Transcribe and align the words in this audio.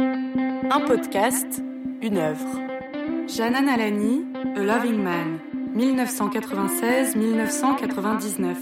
Un 0.00 0.80
podcast, 0.86 1.60
une 2.02 2.18
œuvre. 2.18 2.46
Janan 3.26 3.66
Alani, 3.68 4.24
A 4.54 4.60
Loving 4.60 5.02
Man, 5.02 5.40
1996-1999. 5.76 8.54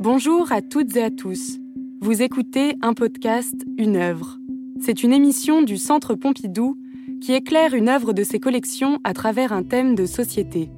Bonjour 0.00 0.50
à 0.50 0.62
toutes 0.62 0.96
et 0.96 1.02
à 1.02 1.10
tous. 1.10 1.58
Vous 2.00 2.22
écoutez 2.22 2.76
un 2.80 2.94
podcast, 2.94 3.56
une 3.76 3.96
œuvre. 3.96 4.38
C'est 4.80 5.02
une 5.02 5.12
émission 5.12 5.60
du 5.60 5.76
Centre 5.76 6.14
Pompidou 6.14 6.78
qui 7.20 7.34
éclaire 7.34 7.74
une 7.74 7.90
œuvre 7.90 8.14
de 8.14 8.22
ses 8.22 8.40
collections 8.40 9.00
à 9.04 9.12
travers 9.12 9.52
un 9.52 9.64
thème 9.64 9.94
de 9.94 10.06
société. 10.06 10.70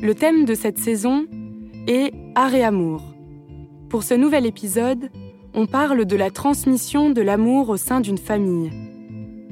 Le 0.00 0.14
thème 0.14 0.46
de 0.46 0.54
cette 0.54 0.78
saison 0.78 1.26
est 1.86 2.14
Art 2.34 2.54
et 2.54 2.64
amour. 2.64 3.02
Pour 3.90 4.02
ce 4.02 4.14
nouvel 4.14 4.46
épisode, 4.46 5.10
on 5.54 5.66
parle 5.66 6.04
de 6.06 6.16
la 6.16 6.30
transmission 6.30 7.10
de 7.10 7.20
l'amour 7.20 7.68
au 7.68 7.76
sein 7.76 8.00
d'une 8.00 8.18
famille. 8.18 8.70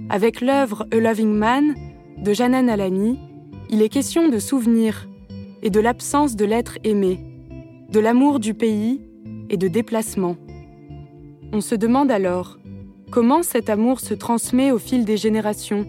Avec 0.09 0.41
l'œuvre 0.41 0.87
A 0.93 0.97
Loving 0.97 1.35
Man 1.35 1.75
de 2.19 2.33
Janan 2.33 2.69
Alani, 2.69 3.19
il 3.69 3.83
est 3.83 3.89
question 3.89 4.29
de 4.29 4.39
souvenirs 4.39 5.09
et 5.63 5.71
de 5.71 5.81
l'absence 5.81 6.37
de 6.37 6.45
l'être 6.45 6.79
aimé, 6.85 7.21
de 7.91 8.01
l'amour 8.01 8.41
du 8.41 8.55
pays 8.55 9.03
et 9.51 9.57
de 9.57 9.69
déplacement. 9.69 10.37
On 11.53 11.61
se 11.61 11.75
demande 11.75 12.11
alors 12.11 12.59
comment 13.11 13.43
cet 13.43 13.69
amour 13.69 14.01
se 14.01 14.15
transmet 14.15 14.73
au 14.73 14.79
fil 14.79 15.05
des 15.05 15.17
générations, 15.17 15.87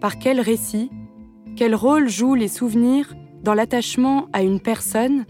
par 0.00 0.18
quel 0.18 0.40
récit, 0.40 0.90
quel 1.56 1.74
rôle 1.74 2.08
jouent 2.08 2.34
les 2.34 2.48
souvenirs 2.48 3.14
dans 3.42 3.54
l'attachement 3.54 4.28
à 4.32 4.42
une 4.42 4.60
personne, 4.60 5.24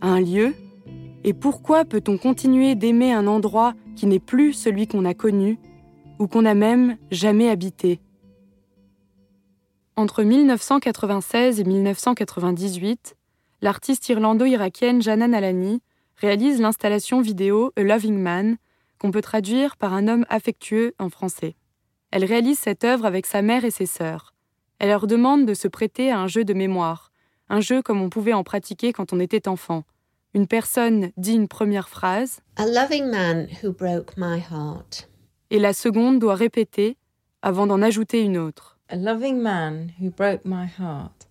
à 0.00 0.08
un 0.08 0.20
lieu, 0.20 0.54
et 1.22 1.34
pourquoi 1.34 1.84
peut-on 1.84 2.16
continuer 2.16 2.74
d'aimer 2.74 3.12
un 3.12 3.26
endroit 3.26 3.74
qui 3.94 4.06
n'est 4.06 4.20
plus 4.20 4.52
celui 4.52 4.86
qu'on 4.86 5.04
a 5.04 5.14
connu 5.14 5.58
ou 6.18 6.26
qu'on 6.26 6.42
n'a 6.42 6.54
même 6.54 6.96
jamais 7.10 7.50
habité? 7.50 8.00
Entre 9.96 10.22
1996 10.22 11.60
et 11.60 11.64
1998, 11.64 13.16
l'artiste 13.60 14.08
irlando-irakienne 14.08 15.02
Janan 15.02 15.34
Alani 15.34 15.82
réalise 16.16 16.60
l'installation 16.60 17.20
vidéo 17.20 17.72
A 17.76 17.82
Loving 17.82 18.18
Man, 18.18 18.56
qu'on 18.98 19.10
peut 19.10 19.20
traduire 19.20 19.76
par 19.76 19.92
un 19.92 20.08
homme 20.08 20.24
affectueux 20.30 20.94
en 20.98 21.10
français. 21.10 21.54
Elle 22.10 22.24
réalise 22.24 22.58
cette 22.58 22.84
œuvre 22.84 23.04
avec 23.04 23.26
sa 23.26 23.42
mère 23.42 23.64
et 23.64 23.70
ses 23.70 23.86
sœurs. 23.86 24.34
Elle 24.78 24.88
leur 24.88 25.06
demande 25.06 25.44
de 25.44 25.52
se 25.52 25.68
prêter 25.68 26.10
à 26.10 26.18
un 26.18 26.26
jeu 26.26 26.44
de 26.44 26.54
mémoire, 26.54 27.12
un 27.50 27.60
jeu 27.60 27.82
comme 27.82 28.00
on 28.00 28.08
pouvait 28.08 28.32
en 28.32 28.42
pratiquer 28.42 28.94
quand 28.94 29.12
on 29.12 29.20
était 29.20 29.48
enfant. 29.48 29.84
Une 30.32 30.46
personne 30.46 31.10
dit 31.16 31.34
une 31.34 31.48
première 31.48 31.88
phrase. 31.88 32.40
A 32.56 32.66
loving 32.66 33.10
man 33.10 33.48
who 33.62 33.72
broke 33.72 34.16
my 34.16 34.38
heart. 34.38 35.08
Et 35.50 35.58
la 35.58 35.72
seconde 35.72 36.20
doit 36.20 36.36
répéter 36.36 36.96
avant 37.42 37.66
d'en 37.66 37.82
ajouter 37.82 38.22
une 38.22 38.38
autre. 38.38 38.78
A 38.88 38.96
loving 38.96 39.40
man 39.40 39.90
who 40.00 40.10
broke 40.10 40.42
my 40.44 40.66
heart. 40.78 41.28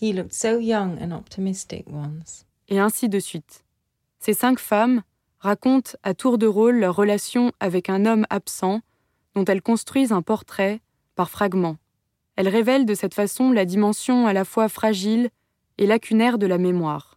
He 0.00 0.12
looked 0.12 0.32
so 0.32 0.58
young 0.58 0.98
and 1.00 1.12
optimistic 1.12 1.84
once. 1.88 2.44
Et 2.68 2.80
ainsi 2.80 3.08
de 3.08 3.20
suite. 3.20 3.64
Ces 4.18 4.34
cinq 4.34 4.58
femmes, 4.58 5.02
racontent 5.38 5.92
à 6.02 6.14
tour 6.14 6.38
de 6.38 6.46
rôle 6.46 6.78
leur 6.78 6.96
relation 6.96 7.52
avec 7.60 7.90
un 7.90 8.06
homme 8.06 8.26
absent 8.30 8.80
dont 9.34 9.44
elles 9.44 9.62
construisent 9.62 10.12
un 10.12 10.22
portrait 10.22 10.80
par 11.14 11.30
fragments. 11.30 11.76
Elles 12.36 12.48
révèlent 12.48 12.86
de 12.86 12.94
cette 12.94 13.14
façon 13.14 13.52
la 13.52 13.64
dimension 13.64 14.26
à 14.26 14.32
la 14.32 14.44
fois 14.44 14.68
fragile 14.68 15.30
et 15.78 15.86
lacunaire 15.86 16.38
de 16.38 16.46
la 16.46 16.58
mémoire. 16.58 17.11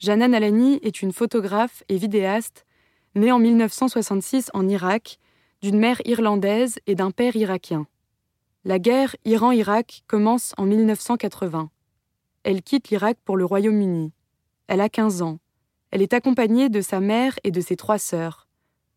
Janan 0.00 0.32
Alani 0.32 0.78
est 0.82 1.02
une 1.02 1.12
photographe 1.12 1.82
et 1.88 1.96
vidéaste 1.96 2.66
née 3.16 3.32
en 3.32 3.40
1966 3.40 4.48
en 4.54 4.68
Irak 4.68 5.18
d'une 5.60 5.78
mère 5.78 6.00
irlandaise 6.04 6.78
et 6.86 6.94
d'un 6.94 7.10
père 7.10 7.34
irakien. 7.34 7.88
La 8.64 8.78
guerre 8.78 9.16
Iran-Irak 9.24 10.04
commence 10.06 10.54
en 10.56 10.66
1980. 10.66 11.70
Elle 12.44 12.62
quitte 12.62 12.90
l'Irak 12.90 13.18
pour 13.24 13.36
le 13.36 13.44
Royaume-Uni. 13.44 14.12
Elle 14.68 14.82
a 14.82 14.88
15 14.88 15.22
ans. 15.22 15.40
Elle 15.90 16.02
est 16.02 16.14
accompagnée 16.14 16.68
de 16.68 16.80
sa 16.80 17.00
mère 17.00 17.36
et 17.42 17.50
de 17.50 17.60
ses 17.60 17.74
trois 17.74 17.98
sœurs. 17.98 18.46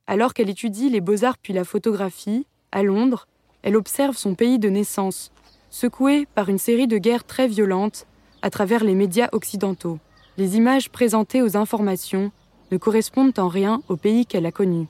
Alors 0.06 0.36
qu'elle 0.36 0.52
étudie 0.52 0.90
les 0.90 1.02
beaux-arts 1.02 1.40
puis 1.40 1.54
la 1.54 1.64
photographie, 1.64 2.46
à 2.72 2.84
Londres, 2.84 3.28
elle 3.64 3.76
observe 3.76 4.18
son 4.18 4.36
pays 4.36 4.60
de 4.60 4.70
naissance, 4.70 5.32
secoué 5.72 6.28
par 6.36 6.50
une 6.50 6.60
série 6.60 6.88
de 6.88 7.00
guerres 7.00 7.24
très 7.24 7.48
violentes 7.48 8.06
à 8.44 8.52
travers 8.52 8.84
les 8.84 8.94
médias 8.94 9.30
occidentaux. 9.32 9.98
Les 10.42 10.58
images 10.58 10.90
présentées 10.90 11.44
aux 11.44 11.56
informations 11.56 12.32
ne 12.72 12.78
correspondent 12.78 13.38
en 13.38 13.48
rien 13.48 13.84
au 13.90 13.96
pays 13.96 14.26
qu'elle 14.26 14.48
a 14.48 14.52
connu. 14.52 14.88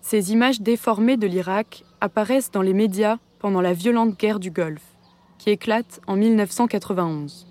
Ces 0.00 0.30
images 0.30 0.60
déformées 0.60 1.16
de 1.16 1.26
l'Irak 1.26 1.82
apparaissent 2.00 2.52
dans 2.52 2.62
les 2.62 2.72
médias 2.72 3.16
pendant 3.40 3.60
la 3.60 3.72
violente 3.72 4.16
guerre 4.16 4.38
du 4.38 4.52
Golfe, 4.52 4.94
qui 5.38 5.50
éclate 5.50 6.00
en 6.06 6.14
1991. 6.14 7.48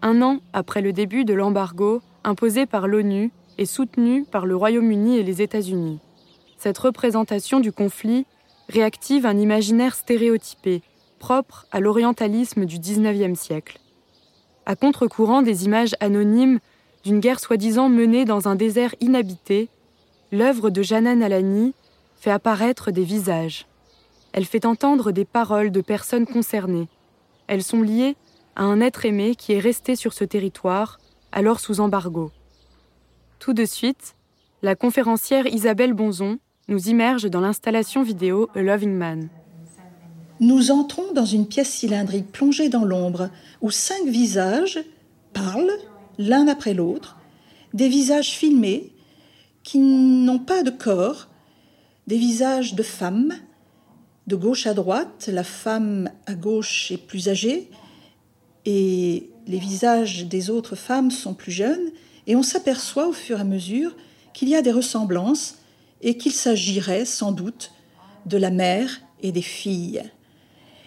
Un 0.00 0.22
an 0.22 0.38
après 0.52 0.82
le 0.82 0.92
début 0.92 1.24
de 1.24 1.34
l'embargo 1.34 2.00
imposée 2.22 2.66
par 2.66 2.86
l'ONU 2.86 3.32
et 3.58 3.66
soutenue 3.66 4.24
par 4.24 4.46
le 4.46 4.54
Royaume-Uni 4.54 5.16
et 5.16 5.24
les 5.24 5.42
États-Unis. 5.42 5.98
Cette 6.58 6.78
représentation 6.78 7.58
du 7.58 7.72
conflit 7.72 8.24
réactive 8.68 9.26
un 9.26 9.36
imaginaire 9.36 9.96
stéréotypé, 9.96 10.80
propre 11.18 11.66
à 11.72 11.80
l'orientalisme 11.80 12.66
du 12.66 12.78
XIXe 12.78 13.36
siècle. 13.36 13.80
À 14.68 14.76
contre-courant 14.76 15.40
des 15.40 15.64
images 15.64 15.94
anonymes 15.98 16.58
d'une 17.02 17.20
guerre 17.20 17.40
soi-disant 17.40 17.88
menée 17.88 18.26
dans 18.26 18.48
un 18.48 18.54
désert 18.54 18.94
inhabité, 19.00 19.70
l'œuvre 20.30 20.68
de 20.68 20.82
Janan 20.82 21.22
Alani 21.22 21.72
fait 22.20 22.30
apparaître 22.30 22.90
des 22.90 23.02
visages. 23.02 23.66
Elle 24.34 24.44
fait 24.44 24.66
entendre 24.66 25.10
des 25.10 25.24
paroles 25.24 25.70
de 25.70 25.80
personnes 25.80 26.26
concernées. 26.26 26.86
Elles 27.46 27.62
sont 27.62 27.80
liées 27.80 28.14
à 28.56 28.64
un 28.64 28.82
être 28.82 29.06
aimé 29.06 29.36
qui 29.36 29.54
est 29.54 29.58
resté 29.58 29.96
sur 29.96 30.12
ce 30.12 30.24
territoire 30.24 31.00
alors 31.32 31.60
sous 31.60 31.80
embargo. 31.80 32.30
Tout 33.38 33.54
de 33.54 33.64
suite, 33.64 34.16
la 34.60 34.76
conférencière 34.76 35.46
Isabelle 35.46 35.94
Bonzon 35.94 36.40
nous 36.68 36.90
immerge 36.90 37.30
dans 37.30 37.40
l'installation 37.40 38.02
vidéo 38.02 38.50
A 38.54 38.60
Loving 38.60 38.92
Man. 38.92 39.30
Nous 40.40 40.70
entrons 40.70 41.12
dans 41.14 41.24
une 41.24 41.46
pièce 41.46 41.70
cylindrique 41.70 42.30
plongée 42.30 42.68
dans 42.68 42.84
l'ombre 42.84 43.30
où 43.60 43.70
cinq 43.70 44.06
visages 44.06 44.78
parlent 45.32 45.78
l'un 46.18 46.46
après 46.46 46.74
l'autre, 46.74 47.16
des 47.74 47.88
visages 47.88 48.30
filmés 48.30 48.92
qui 49.64 49.78
n'ont 49.78 50.38
pas 50.38 50.62
de 50.62 50.70
corps, 50.70 51.28
des 52.06 52.18
visages 52.18 52.74
de 52.74 52.82
femmes, 52.82 53.34
de 54.26 54.36
gauche 54.36 54.66
à 54.66 54.74
droite, 54.74 55.28
la 55.32 55.44
femme 55.44 56.10
à 56.26 56.34
gauche 56.34 56.92
est 56.92 56.98
plus 56.98 57.28
âgée 57.28 57.68
et 58.64 59.30
les 59.46 59.58
visages 59.58 60.26
des 60.26 60.50
autres 60.50 60.76
femmes 60.76 61.10
sont 61.10 61.34
plus 61.34 61.52
jeunes, 61.52 61.90
et 62.26 62.36
on 62.36 62.42
s'aperçoit 62.42 63.08
au 63.08 63.14
fur 63.14 63.38
et 63.38 63.40
à 63.40 63.44
mesure 63.44 63.96
qu'il 64.34 64.48
y 64.50 64.54
a 64.54 64.62
des 64.62 64.72
ressemblances 64.72 65.56
et 66.02 66.18
qu'il 66.18 66.32
s'agirait 66.32 67.06
sans 67.06 67.32
doute 67.32 67.72
de 68.26 68.36
la 68.36 68.50
mère 68.50 69.00
et 69.22 69.32
des 69.32 69.42
filles. 69.42 70.02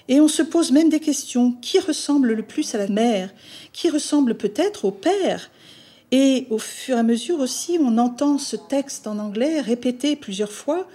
Et 0.08 0.20
on 0.20 0.28
se 0.28 0.42
pose 0.42 0.72
même 0.72 0.90
des 0.90 1.00
questions. 1.00 1.54
Qui 1.62 1.80
ressemble 1.80 2.34
le 2.34 2.44
plus 2.44 2.76
à 2.76 2.78
la 2.78 2.88
mère? 2.88 3.34
Qui 3.74 3.90
ressemble 3.90 4.36
peut-être 4.36 4.86
au 4.86 4.92
père? 4.92 5.50
Et 6.12 6.48
au 6.50 6.58
fur 6.58 6.98
et 6.98 7.00
à 7.00 7.04
mesure 7.04 7.40
aussi, 7.40 7.78
on 7.80 7.98
entend 7.98 8.38
ce 8.38 8.58
texte 8.58 9.08
en 9.08 9.18
anglais 9.18 9.62
répété 9.62 10.16
plusieurs 10.16 10.52
fois 10.52 10.88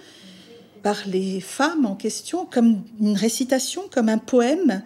par 0.83 0.97
les 1.07 1.41
femmes 1.41 1.85
en 1.85 1.95
question 1.95 2.45
comme 2.45 2.83
une 2.99 3.17
récitation, 3.17 3.83
comme 3.91 4.09
un 4.09 4.19
poème 4.19 4.83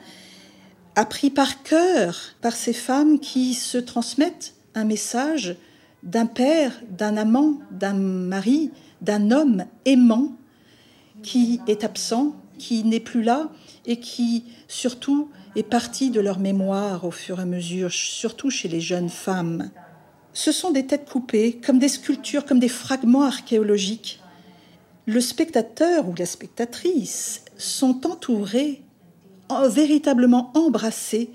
appris 0.96 1.30
par 1.30 1.64
cœur 1.64 2.18
par 2.42 2.54
ces 2.54 2.74
femmes 2.74 3.20
qui 3.20 3.54
se 3.54 3.78
transmettent 3.78 4.54
un 4.74 4.86
message 4.86 5.56
d'un 6.04 6.26
père, 6.26 6.72
d'un 6.90 7.18
amant, 7.18 7.60
d'un 7.72 7.94
mari, 7.94 8.72
d'un 9.02 9.32
homme 9.32 9.66
aimant 9.86 10.32
qui 11.24 11.60
est 11.68 11.84
absent, 11.84 12.36
qui 12.62 12.84
n'est 12.84 13.00
plus 13.00 13.24
là 13.24 13.50
et 13.88 14.00
qui 14.00 14.44
surtout 14.68 15.30
est 15.56 15.64
parti 15.64 16.12
de 16.12 16.22
leur 16.22 16.38
mémoire 16.38 17.06
au 17.06 17.12
fur 17.12 17.40
et 17.40 17.42
à 17.42 17.46
mesure, 17.46 17.92
surtout 17.92 18.52
chez 18.52 18.68
les 18.68 18.80
jeunes 18.80 19.10
femmes. 19.10 19.72
Ce 20.34 20.52
sont 20.52 20.70
des 20.70 20.86
têtes 20.86 21.10
coupées, 21.10 21.60
comme 21.66 21.80
des 21.80 21.88
sculptures, 21.88 22.46
comme 22.46 22.60
des 22.60 22.70
fragments 22.70 23.24
archéologiques. 23.24 24.22
Le 25.08 25.20
spectateur 25.22 26.08
ou 26.08 26.14
la 26.16 26.28
spectatrice 26.28 27.44
sont 27.58 28.06
entourés 28.06 28.84
véritablement 29.68 30.52
embrassé 30.54 31.32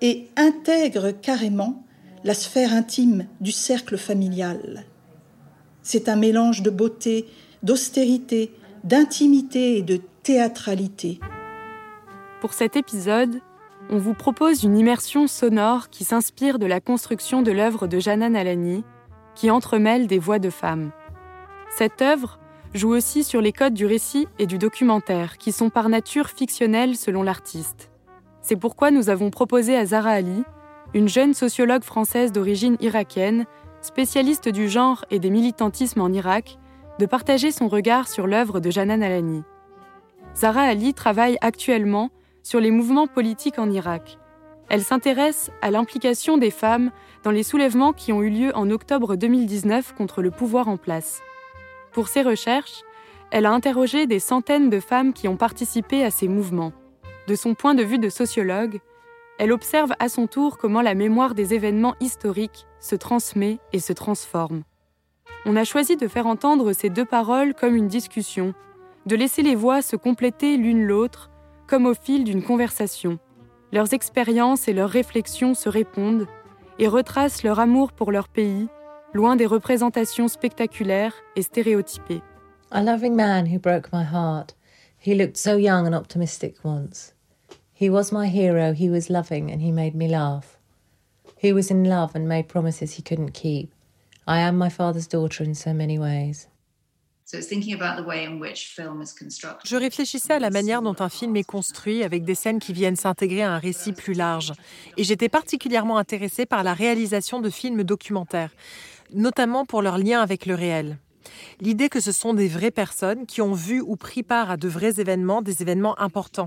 et 0.00 0.28
intègre 0.36 1.12
carrément 1.12 1.84
la 2.24 2.34
sphère 2.34 2.72
intime 2.72 3.26
du 3.40 3.52
cercle 3.52 3.96
familial. 3.96 4.84
C'est 5.82 6.08
un 6.08 6.16
mélange 6.16 6.62
de 6.62 6.70
beauté, 6.70 7.24
d'austérité, 7.62 8.50
d'intimité 8.82 9.78
et 9.78 9.82
de 9.82 10.00
théâtralité. 10.26 11.20
Pour 12.40 12.52
cet 12.52 12.74
épisode, 12.74 13.40
on 13.90 13.98
vous 13.98 14.12
propose 14.12 14.64
une 14.64 14.76
immersion 14.76 15.28
sonore 15.28 15.88
qui 15.88 16.02
s'inspire 16.02 16.58
de 16.58 16.66
la 16.66 16.80
construction 16.80 17.42
de 17.42 17.52
l'œuvre 17.52 17.86
de 17.86 18.00
Janan 18.00 18.34
Alani, 18.34 18.82
qui 19.36 19.52
entremêle 19.52 20.08
des 20.08 20.18
voix 20.18 20.40
de 20.40 20.50
femmes. 20.50 20.90
Cette 21.70 22.02
œuvre 22.02 22.40
joue 22.74 22.88
aussi 22.88 23.22
sur 23.22 23.40
les 23.40 23.52
codes 23.52 23.74
du 23.74 23.86
récit 23.86 24.26
et 24.40 24.46
du 24.46 24.58
documentaire, 24.58 25.38
qui 25.38 25.52
sont 25.52 25.70
par 25.70 25.88
nature 25.88 26.28
fictionnels 26.28 26.96
selon 26.96 27.22
l'artiste. 27.22 27.92
C'est 28.42 28.56
pourquoi 28.56 28.90
nous 28.90 29.10
avons 29.10 29.30
proposé 29.30 29.76
à 29.76 29.86
Zara 29.86 30.10
Ali, 30.10 30.42
une 30.92 31.08
jeune 31.08 31.34
sociologue 31.34 31.84
française 31.84 32.32
d'origine 32.32 32.76
irakienne, 32.80 33.44
spécialiste 33.80 34.48
du 34.48 34.68
genre 34.68 35.04
et 35.12 35.20
des 35.20 35.30
militantismes 35.30 36.00
en 36.00 36.12
Irak, 36.12 36.58
de 36.98 37.06
partager 37.06 37.52
son 37.52 37.68
regard 37.68 38.08
sur 38.08 38.26
l'œuvre 38.26 38.58
de 38.58 38.72
Janan 38.72 39.02
Alani. 39.02 39.44
Zara 40.36 40.62
Ali 40.62 40.92
travaille 40.92 41.38
actuellement 41.40 42.10
sur 42.42 42.60
les 42.60 42.70
mouvements 42.70 43.06
politiques 43.06 43.58
en 43.58 43.70
Irak. 43.70 44.18
Elle 44.68 44.82
s'intéresse 44.82 45.50
à 45.62 45.70
l'implication 45.70 46.36
des 46.36 46.50
femmes 46.50 46.90
dans 47.22 47.30
les 47.30 47.42
soulèvements 47.42 47.94
qui 47.94 48.12
ont 48.12 48.22
eu 48.22 48.28
lieu 48.28 48.52
en 48.54 48.70
octobre 48.70 49.16
2019 49.16 49.94
contre 49.94 50.20
le 50.20 50.30
pouvoir 50.30 50.68
en 50.68 50.76
place. 50.76 51.22
Pour 51.92 52.08
ses 52.08 52.22
recherches, 52.22 52.82
elle 53.30 53.46
a 53.46 53.52
interrogé 53.52 54.06
des 54.06 54.18
centaines 54.18 54.68
de 54.68 54.78
femmes 54.78 55.14
qui 55.14 55.26
ont 55.26 55.36
participé 55.36 56.04
à 56.04 56.10
ces 56.10 56.28
mouvements. 56.28 56.72
De 57.28 57.34
son 57.34 57.54
point 57.54 57.74
de 57.74 57.82
vue 57.82 57.98
de 57.98 58.10
sociologue, 58.10 58.80
elle 59.38 59.52
observe 59.52 59.94
à 59.98 60.08
son 60.10 60.26
tour 60.26 60.58
comment 60.58 60.82
la 60.82 60.94
mémoire 60.94 61.34
des 61.34 61.54
événements 61.54 61.94
historiques 62.00 62.66
se 62.78 62.94
transmet 62.94 63.58
et 63.72 63.80
se 63.80 63.94
transforme. 63.94 64.64
On 65.46 65.56
a 65.56 65.64
choisi 65.64 65.96
de 65.96 66.08
faire 66.08 66.26
entendre 66.26 66.72
ces 66.72 66.90
deux 66.90 67.04
paroles 67.04 67.54
comme 67.54 67.74
une 67.74 67.88
discussion, 67.88 68.54
de 69.06 69.16
laisser 69.16 69.42
les 69.42 69.54
voix 69.54 69.82
se 69.82 69.96
compléter 69.96 70.56
l'une 70.56 70.82
l'autre, 70.82 71.30
comme 71.66 71.86
au 71.86 71.94
fil 71.94 72.24
d'une 72.24 72.42
conversation. 72.42 73.18
Leurs 73.72 73.94
expériences 73.94 74.68
et 74.68 74.72
leurs 74.72 74.90
réflexions 74.90 75.54
se 75.54 75.68
répondent 75.68 76.26
et 76.78 76.88
retracent 76.88 77.42
leur 77.42 77.58
amour 77.58 77.92
pour 77.92 78.12
leur 78.12 78.28
pays, 78.28 78.68
loin 79.14 79.36
des 79.36 79.46
représentations 79.46 80.28
spectaculaires 80.28 81.14
et 81.36 81.42
stéréotypées. 81.42 82.22
A 82.70 82.82
loving 82.82 83.14
man 83.14 83.46
who 83.46 83.58
broke 83.58 83.92
my 83.92 84.04
heart. 84.04 84.56
He 84.98 85.14
looked 85.14 85.36
so 85.36 85.56
young 85.56 85.86
and 85.86 85.94
optimistic 85.94 86.56
once. 86.64 87.14
He 87.72 87.88
was 87.88 88.10
my 88.10 88.26
hero, 88.26 88.72
he 88.72 88.90
was 88.90 89.08
loving, 89.08 89.52
and 89.52 89.60
he 89.60 89.70
made 89.70 89.94
me 89.94 90.08
laugh. 90.08 90.58
He 91.36 91.52
was 91.52 91.70
in 91.70 91.84
love 91.84 92.16
and 92.16 92.26
made 92.26 92.48
promises 92.48 92.94
he 92.94 93.02
couldn't 93.02 93.34
keep. 93.34 93.70
I 94.26 94.40
am 94.40 94.56
my 94.58 94.68
father's 94.68 95.06
daughter 95.06 95.44
in 95.44 95.54
so 95.54 95.72
many 95.72 95.98
ways. 95.98 96.48
Je 99.64 99.76
réfléchissais 99.76 100.34
à 100.34 100.38
la 100.38 100.50
manière 100.50 100.80
dont 100.80 100.94
un 101.00 101.08
film 101.08 101.34
est 101.34 101.42
construit 101.42 102.04
avec 102.04 102.24
des 102.24 102.36
scènes 102.36 102.60
qui 102.60 102.72
viennent 102.72 102.94
s'intégrer 102.94 103.42
à 103.42 103.52
un 103.52 103.58
récit 103.58 103.92
plus 103.92 104.14
large. 104.14 104.52
Et 104.96 105.02
j'étais 105.02 105.28
particulièrement 105.28 105.98
intéressée 105.98 106.46
par 106.46 106.62
la 106.62 106.72
réalisation 106.72 107.40
de 107.40 107.50
films 107.50 107.82
documentaires, 107.82 108.52
notamment 109.12 109.64
pour 109.64 109.82
leur 109.82 109.98
lien 109.98 110.22
avec 110.22 110.46
le 110.46 110.54
réel. 110.54 110.98
L'idée 111.60 111.88
que 111.88 111.98
ce 111.98 112.12
sont 112.12 112.34
des 112.34 112.46
vraies 112.46 112.70
personnes 112.70 113.26
qui 113.26 113.40
ont 113.42 113.54
vu 113.54 113.80
ou 113.80 113.96
pris 113.96 114.22
part 114.22 114.50
à 114.50 114.56
de 114.56 114.68
vrais 114.68 115.00
événements, 115.00 115.42
des 115.42 115.62
événements 115.62 115.98
importants. 116.00 116.46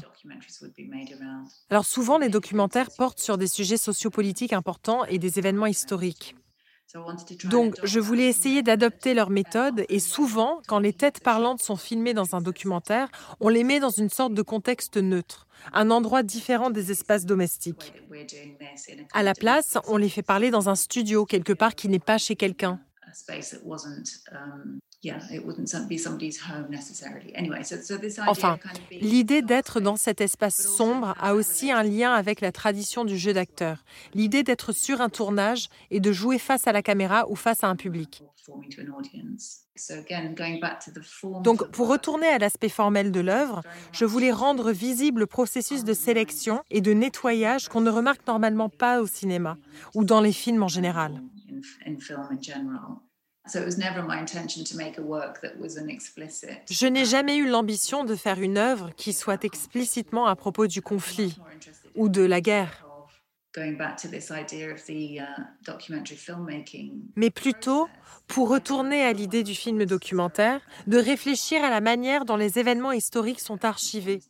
Alors 1.70 1.86
souvent, 1.86 2.18
les 2.18 2.30
documentaires 2.30 2.90
portent 2.98 3.20
sur 3.20 3.38
des 3.38 3.48
sujets 3.48 3.78
sociopolitiques 3.78 4.54
importants 4.54 5.04
et 5.06 5.20
des 5.20 5.40
événements 5.40 5.66
historiques. 5.66 6.36
Donc, 7.44 7.76
je 7.84 8.00
voulais 8.00 8.28
essayer 8.28 8.62
d'adopter 8.64 9.14
leur 9.14 9.30
méthode 9.30 9.86
et 9.90 10.00
souvent, 10.00 10.62
quand 10.68 10.80
les 10.80 10.94
têtes 10.94 11.22
parlantes 11.22 11.62
sont 11.62 11.76
filmées 11.78 12.14
dans 12.14 12.36
un 12.36 12.42
documentaire, 12.42 13.10
on 13.40 13.50
les 13.50 13.64
met 13.64 13.80
dans 13.80 13.90
une 13.90 14.10
sorte 14.10 14.34
de 14.34 14.42
contexte 14.42 14.98
neutre, 14.98 15.48
un 15.74 15.90
endroit 15.92 16.24
différent 16.24 16.70
des 16.70 16.92
espaces 16.92 17.26
domestiques. 17.26 17.96
À 19.14 19.24
la 19.24 19.36
place, 19.36 19.78
on 19.86 19.98
les 19.98 20.10
fait 20.10 20.24
parler 20.24 20.50
dans 20.52 20.70
un 20.70 20.76
studio, 20.76 21.26
quelque 21.26 21.54
part 21.54 21.76
qui 21.76 21.88
n'est 21.90 22.00
pas 22.00 22.18
chez 22.18 22.36
quelqu'un. 22.36 22.80
Enfin, 28.28 28.60
l'idée 28.92 29.42
d'être 29.42 29.80
dans 29.80 29.96
cet 29.96 30.20
espace 30.20 30.62
sombre 30.62 31.16
a 31.22 31.36
aussi 31.36 31.72
un 31.72 31.84
lien 31.84 32.12
avec 32.12 32.42
la 32.42 32.52
tradition 32.52 33.06
du 33.06 33.18
jeu 33.18 33.32
d'acteur. 33.32 33.86
L'idée 34.14 34.44
d'être 34.44 34.74
sur 34.74 35.00
un 35.00 35.08
tournage 35.08 35.70
et 35.90 36.02
de 36.02 36.12
jouer 36.12 36.38
face 36.38 36.68
à 36.68 36.74
la 36.74 36.82
caméra 36.82 37.30
ou 37.30 37.36
face 37.36 37.64
à 37.64 37.70
un 37.70 37.78
public. 37.78 38.24
Donc, 41.44 41.72
pour 41.72 41.88
retourner 41.88 42.28
à 42.28 42.38
l'aspect 42.38 42.70
formel 42.70 43.12
de 43.14 43.22
l'œuvre, 43.22 43.62
je 43.94 44.04
voulais 44.04 44.32
rendre 44.32 44.72
visible 44.72 45.22
le 45.22 45.28
processus 45.28 45.86
de 45.86 45.94
sélection 45.94 46.62
et 46.70 46.82
de 46.82 46.92
nettoyage 46.92 47.70
qu'on 47.70 47.82
ne 47.82 47.90
remarque 47.90 48.28
normalement 48.28 48.68
pas 48.68 49.02
au 49.02 49.08
cinéma 49.08 49.58
ou 49.96 50.04
dans 50.04 50.20
les 50.20 50.34
films 50.34 50.64
en 50.64 50.68
général. 50.68 51.22
Je 53.46 53.60
n'ai 56.88 57.06
jamais 57.06 57.38
eu 57.38 57.48
l'ambition 57.50 58.04
de 58.04 58.16
faire 58.16 58.42
une 58.42 58.58
œuvre 58.58 58.90
qui 58.96 59.14
soit 59.14 59.44
explicitement 59.44 60.26
à 60.28 60.36
propos 60.36 60.68
du 60.68 60.82
conflit 60.82 61.38
ou 61.96 62.10
de 62.10 62.22
la 62.22 62.42
guerre. 62.42 62.86
Uh, 63.58 63.76
Mais 67.16 67.32
plutôt 67.32 67.90
pour 68.28 68.50
retourner 68.50 69.02
à 69.02 69.12
l'idée 69.12 69.44
du 69.44 69.56
film 69.56 69.86
documentaire, 69.86 70.62
de 70.86 70.98
réfléchir 70.98 71.64
à 71.64 71.72
la 71.72 71.82
manière 71.82 72.26
dont 72.26 72.36
les 72.36 72.60
événements 72.60 72.92
historiques 72.92 73.40
sont 73.40 73.66
archivés. 73.66 74.22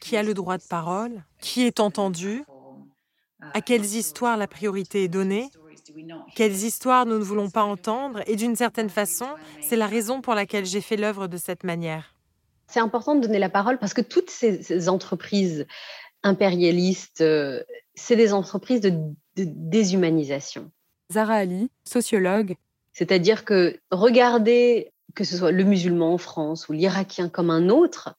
Qui 0.00 0.18
a 0.18 0.22
le 0.22 0.34
droit 0.34 0.58
de 0.58 0.66
parole 0.68 1.24
Qui 1.40 1.62
est 1.62 1.80
entendu 1.80 2.44
À 3.40 3.62
quelles 3.62 3.86
histoires 3.86 4.36
la 4.36 4.46
priorité 4.46 5.04
est 5.04 5.08
donnée 5.08 5.50
quelles 6.34 6.64
histoires 6.64 7.06
nous 7.06 7.18
ne 7.18 7.24
voulons 7.24 7.50
pas 7.50 7.64
entendre 7.64 8.20
Et 8.26 8.36
d'une 8.36 8.56
certaine 8.56 8.90
façon, 8.90 9.26
c'est 9.60 9.76
la 9.76 9.86
raison 9.86 10.20
pour 10.20 10.34
laquelle 10.34 10.66
j'ai 10.66 10.80
fait 10.80 10.96
l'œuvre 10.96 11.26
de 11.26 11.36
cette 11.36 11.64
manière. 11.64 12.14
C'est 12.66 12.80
important 12.80 13.14
de 13.14 13.20
donner 13.20 13.38
la 13.38 13.48
parole 13.48 13.78
parce 13.78 13.94
que 13.94 14.02
toutes 14.02 14.30
ces, 14.30 14.88
entreprises 14.88 15.66
impérialistes, 16.22 17.22
euh, 17.22 17.62
c'est 17.94 18.16
des 18.16 18.32
entreprises 18.32 18.80
de, 18.80 18.92
déshumanisation. 19.36 20.70
Zara 21.12 21.34
Ali, 21.34 21.70
sociologue. 21.84 22.56
C'est-à-dire 22.92 23.44
que 23.44 23.78
regarder 23.90 24.92
que 25.14 25.24
ce 25.24 25.36
soit 25.36 25.52
le 25.52 25.64
musulman 25.64 26.14
en 26.14 26.18
France 26.18 26.68
ou 26.68 26.72
l'Irakien 26.72 27.28
comme 27.28 27.50
un 27.50 27.70
autre, 27.70 28.14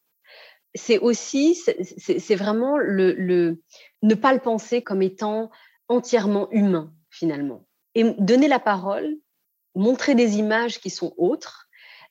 c'est 0.73 0.97
aussi, 0.99 1.55
c'est 1.55 2.35
vraiment 2.35 2.77
le, 2.77 3.61
ne 4.01 4.15
pas 4.15 4.33
le 4.33 4.39
penser 4.39 4.81
comme 4.81 5.01
étant 5.01 5.49
entièrement 5.87 6.49
humain 6.51 6.93
finalement. 7.09 7.65
Et 7.95 8.03
donner 8.19 8.47
la 8.47 8.59
parole, 8.59 9.17
montrer 9.75 10.15
des 10.15 10.37
images 10.37 10.79
qui 10.79 10.89
sont 10.89 11.13
autres, 11.17 11.67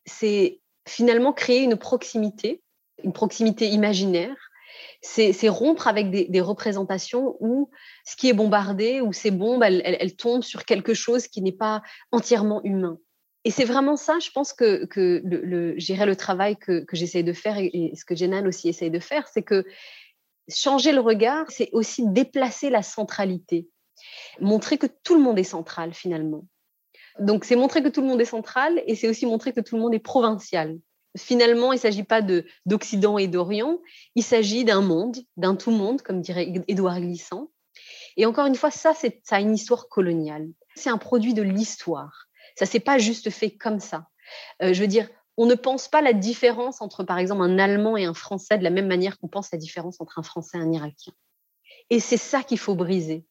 c'est 0.06 0.60
finalement 0.88 1.32
créer 1.32 1.62
une 1.62 1.76
proximité, 1.76 2.62
une 3.04 3.12
proximité 3.12 3.68
imaginaire. 3.68 4.36
C'est 5.00 5.48
rompre 5.48 5.86
avec 5.86 6.10
des, 6.10 6.40
représentations 6.40 7.36
où 7.40 7.70
ce 8.04 8.16
qui 8.16 8.28
est 8.28 8.32
bombardé, 8.32 9.00
où 9.00 9.12
ces 9.12 9.30
bombes, 9.30 9.62
elles, 9.62 10.16
tombent 10.16 10.42
sur 10.42 10.64
quelque 10.64 10.94
chose 10.94 11.28
qui 11.28 11.40
n'est 11.42 11.52
pas 11.52 11.82
entièrement 12.10 12.62
humain. 12.64 12.98
Et 13.44 13.50
c'est 13.50 13.64
vraiment 13.64 13.96
ça, 13.96 14.18
je 14.18 14.30
pense 14.30 14.52
que, 14.52 14.84
que 14.86 15.22
le, 15.24 16.14
travail 16.16 16.56
que, 16.56 16.84
que 16.84 16.96
j'essaie 16.96 17.22
de 17.22 17.32
faire 17.32 17.58
et, 17.58 17.92
ce 17.94 18.04
que 18.04 18.16
Jenan 18.16 18.44
aussi 18.46 18.68
essaye 18.68 18.90
de 18.90 18.98
faire, 18.98 19.28
c'est 19.28 19.42
que 19.42 19.64
changer 20.48 20.92
le 20.92 21.00
regard, 21.00 21.50
c'est 21.50 21.70
aussi 21.72 22.08
déplacer 22.08 22.68
la 22.68 22.82
centralité 22.82 23.68
montrer 24.40 24.78
que 24.78 24.86
tout 24.86 25.14
le 25.14 25.20
monde 25.20 25.38
est 25.38 25.44
central 25.44 25.94
finalement. 25.94 26.44
Donc 27.18 27.44
c'est 27.44 27.56
montrer 27.56 27.82
que 27.82 27.88
tout 27.88 28.00
le 28.00 28.06
monde 28.06 28.20
est 28.20 28.26
central 28.26 28.82
et 28.86 28.94
c'est 28.94 29.08
aussi 29.08 29.26
montrer 29.26 29.52
que 29.52 29.60
tout 29.60 29.76
le 29.76 29.82
monde 29.82 29.94
est 29.94 29.98
provincial. 29.98 30.78
Finalement, 31.16 31.72
il 31.72 31.76
ne 31.76 31.80
s'agit 31.80 32.04
pas 32.04 32.22
d'Occident 32.66 33.18
et 33.18 33.26
d'Orient, 33.26 33.78
il 34.14 34.22
s'agit 34.22 34.64
d'un 34.64 34.82
monde, 34.82 35.16
d'un 35.36 35.56
tout 35.56 35.70
monde, 35.70 36.02
comme 36.02 36.20
dirait 36.20 36.52
Édouard 36.68 37.00
Glissant. 37.00 37.50
Et 38.16 38.26
encore 38.26 38.46
une 38.46 38.54
fois, 38.54 38.70
ça, 38.70 38.92
ça 38.94 39.36
a 39.36 39.40
une 39.40 39.54
histoire 39.54 39.88
coloniale. 39.88 40.48
C'est 40.74 40.90
un 40.90 40.98
produit 40.98 41.34
de 41.34 41.42
l'histoire. 41.42 42.28
Ça 42.56 42.66
s'est 42.66 42.80
pas 42.80 42.98
juste 42.98 43.30
fait 43.30 43.50
comme 43.50 43.80
ça. 43.80 44.06
Euh, 44.62 44.72
je 44.74 44.80
veux 44.80 44.86
dire, 44.86 45.08
on 45.36 45.46
ne 45.46 45.54
pense 45.54 45.88
pas 45.88 46.02
la 46.02 46.12
différence 46.12 46.82
entre, 46.82 47.04
par 47.04 47.18
exemple, 47.18 47.42
un 47.42 47.58
Allemand 47.58 47.96
et 47.96 48.04
un 48.04 48.14
Français 48.14 48.58
de 48.58 48.64
la 48.64 48.70
même 48.70 48.88
manière 48.88 49.18
qu'on 49.18 49.28
pense 49.28 49.52
la 49.52 49.58
différence 49.58 50.00
entre 50.00 50.18
un 50.18 50.24
Français 50.24 50.58
et 50.58 50.60
un 50.60 50.72
Irakien. 50.72 51.12
Et 51.90 52.00
c'est 52.00 52.18
ça 52.18 52.42
qu'il 52.42 52.58
faut 52.58 52.74
briser. 52.74 53.22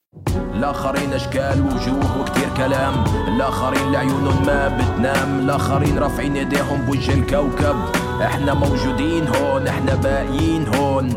الآخرين 0.54 1.14
أشكال 1.14 1.62
وجوه 1.62 2.22
وكتير 2.22 2.50
كلام. 2.58 3.04
الآخرين 3.28 3.92
لعيونهم 3.92 4.46
ما 4.46 4.78
بتنام. 4.78 5.40
الآخرين 5.40 6.00
رافعين 6.00 6.36
ايديهم 6.36 6.86
بوجه 6.86 7.14
الكوكب. 7.14 7.76
إحنا 8.22 8.54
موجودين 8.54 9.28
هون 9.28 9.68
إحنا 9.68 9.96
باقيين 9.96 10.76
هون. 10.76 11.08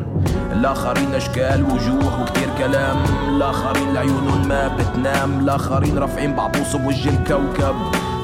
الآخرين 0.53 1.15
أشكال 1.15 1.63
وجوه 1.65 2.23
وكتير 2.23 2.49
كلام. 2.59 2.97
الآخرين 3.29 3.95
لعيونهم 3.95 4.49
ما 4.49 4.77
بتنام. 4.77 5.41
الآخرين 5.41 5.99
رافعين 5.99 6.35
بعبوصهم 6.37 6.83
بوجه 6.83 7.09
الكوكب. 7.09 7.75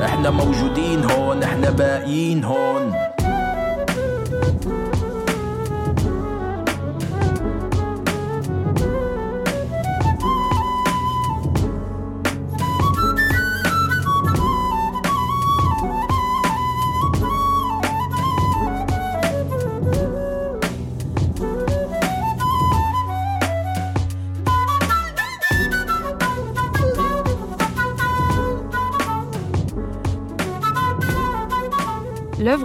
إحنا 0.05 0.31
موجودين 0.31 1.11
هون 1.11 1.43
إحنا 1.43 1.71
باقيين 1.71 2.45
هون. 2.45 2.93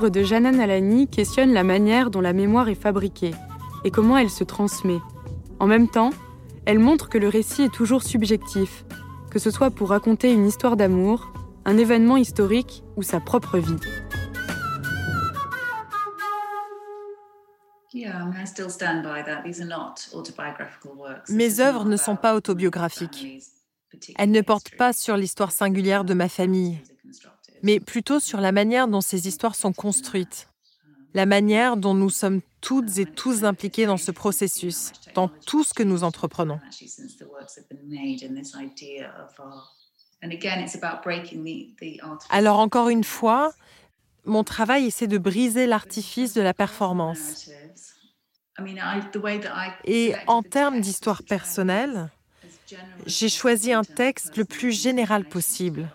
De 0.09 0.23
Janan 0.23 0.59
Alani 0.59 1.07
questionne 1.07 1.53
la 1.53 1.63
manière 1.63 2.09
dont 2.09 2.21
la 2.21 2.33
mémoire 2.33 2.69
est 2.69 2.75
fabriquée 2.75 3.35
et 3.83 3.91
comment 3.91 4.17
elle 4.17 4.31
se 4.31 4.43
transmet. 4.43 4.97
En 5.59 5.67
même 5.67 5.87
temps, 5.87 6.09
elle 6.65 6.79
montre 6.79 7.07
que 7.07 7.19
le 7.19 7.27
récit 7.27 7.63
est 7.63 7.73
toujours 7.73 8.01
subjectif, 8.01 8.83
que 9.29 9.37
ce 9.37 9.51
soit 9.51 9.69
pour 9.69 9.89
raconter 9.89 10.33
une 10.33 10.47
histoire 10.47 10.75
d'amour, 10.75 11.31
un 11.65 11.77
événement 11.77 12.17
historique 12.17 12.83
ou 12.95 13.03
sa 13.03 13.19
propre 13.19 13.59
vie. 13.59 13.77
Mes 21.29 21.59
œuvres 21.59 21.85
ne 21.85 21.97
sont 21.97 22.15
pas 22.15 22.35
autobiographiques. 22.35 23.43
Elles 24.17 24.31
ne 24.31 24.41
portent 24.41 24.75
pas 24.77 24.93
sur 24.93 25.15
l'histoire 25.15 25.51
singulière 25.51 26.05
de 26.05 26.15
ma 26.15 26.27
famille, 26.27 26.79
mais 27.63 27.79
plutôt 27.79 28.19
sur 28.19 28.41
la 28.41 28.51
manière 28.51 28.87
dont 28.87 29.01
ces 29.01 29.27
histoires 29.27 29.55
sont 29.55 29.73
construites, 29.73 30.47
la 31.13 31.25
manière 31.25 31.77
dont 31.77 31.93
nous 31.93 32.09
sommes 32.09 32.41
toutes 32.61 32.97
et 32.97 33.05
tous 33.05 33.43
impliqués 33.43 33.85
dans 33.85 33.97
ce 33.97 34.11
processus, 34.11 34.91
dans 35.15 35.27
tout 35.27 35.63
ce 35.63 35.73
que 35.73 35.83
nous 35.83 36.03
entreprenons. 36.03 36.59
Alors 42.29 42.59
encore 42.59 42.89
une 42.89 43.03
fois, 43.03 43.53
mon 44.25 44.43
travail 44.43 44.85
essaie 44.85 45.07
de 45.07 45.17
briser 45.17 45.65
l'artifice 45.65 46.33
de 46.33 46.41
la 46.41 46.53
performance. 46.53 47.49
Et 49.85 50.13
en 50.27 50.43
termes 50.43 50.81
d'histoire 50.81 51.23
personnelle, 51.23 52.09
j'ai 53.05 53.29
choisi 53.29 53.73
un 53.73 53.83
texte 53.83 54.37
le 54.37 54.45
plus 54.45 54.71
général 54.71 55.25
possible, 55.25 55.89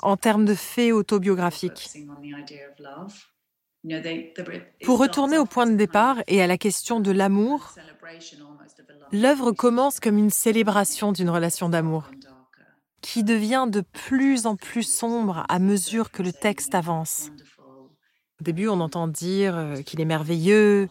en 0.00 0.16
termes 0.16 0.44
de 0.44 0.54
faits 0.54 0.92
autobiographiques. 0.92 1.90
Pour 4.84 4.98
retourner 4.98 5.38
au 5.38 5.46
point 5.46 5.66
de 5.66 5.76
départ 5.76 6.22
et 6.26 6.42
à 6.42 6.46
la 6.46 6.58
question 6.58 7.00
de 7.00 7.12
l'amour, 7.12 7.74
l'œuvre 9.12 9.52
commence 9.52 10.00
comme 10.00 10.18
une 10.18 10.30
célébration 10.30 11.12
d'une 11.12 11.30
relation 11.30 11.68
d'amour 11.68 12.10
qui 13.00 13.22
devient 13.22 13.66
de 13.68 13.82
plus 13.82 14.46
en 14.46 14.56
plus 14.56 14.82
sombre 14.82 15.44
à 15.48 15.60
mesure 15.60 16.10
que 16.10 16.24
le 16.24 16.32
texte 16.32 16.74
avance. 16.74 17.30
Au 18.40 18.44
début, 18.44 18.66
on 18.68 18.80
entend 18.80 19.06
dire 19.06 19.56
euh, 19.56 19.82
qu'il 19.82 20.00
est 20.00 20.04
merveilleux, 20.04 20.88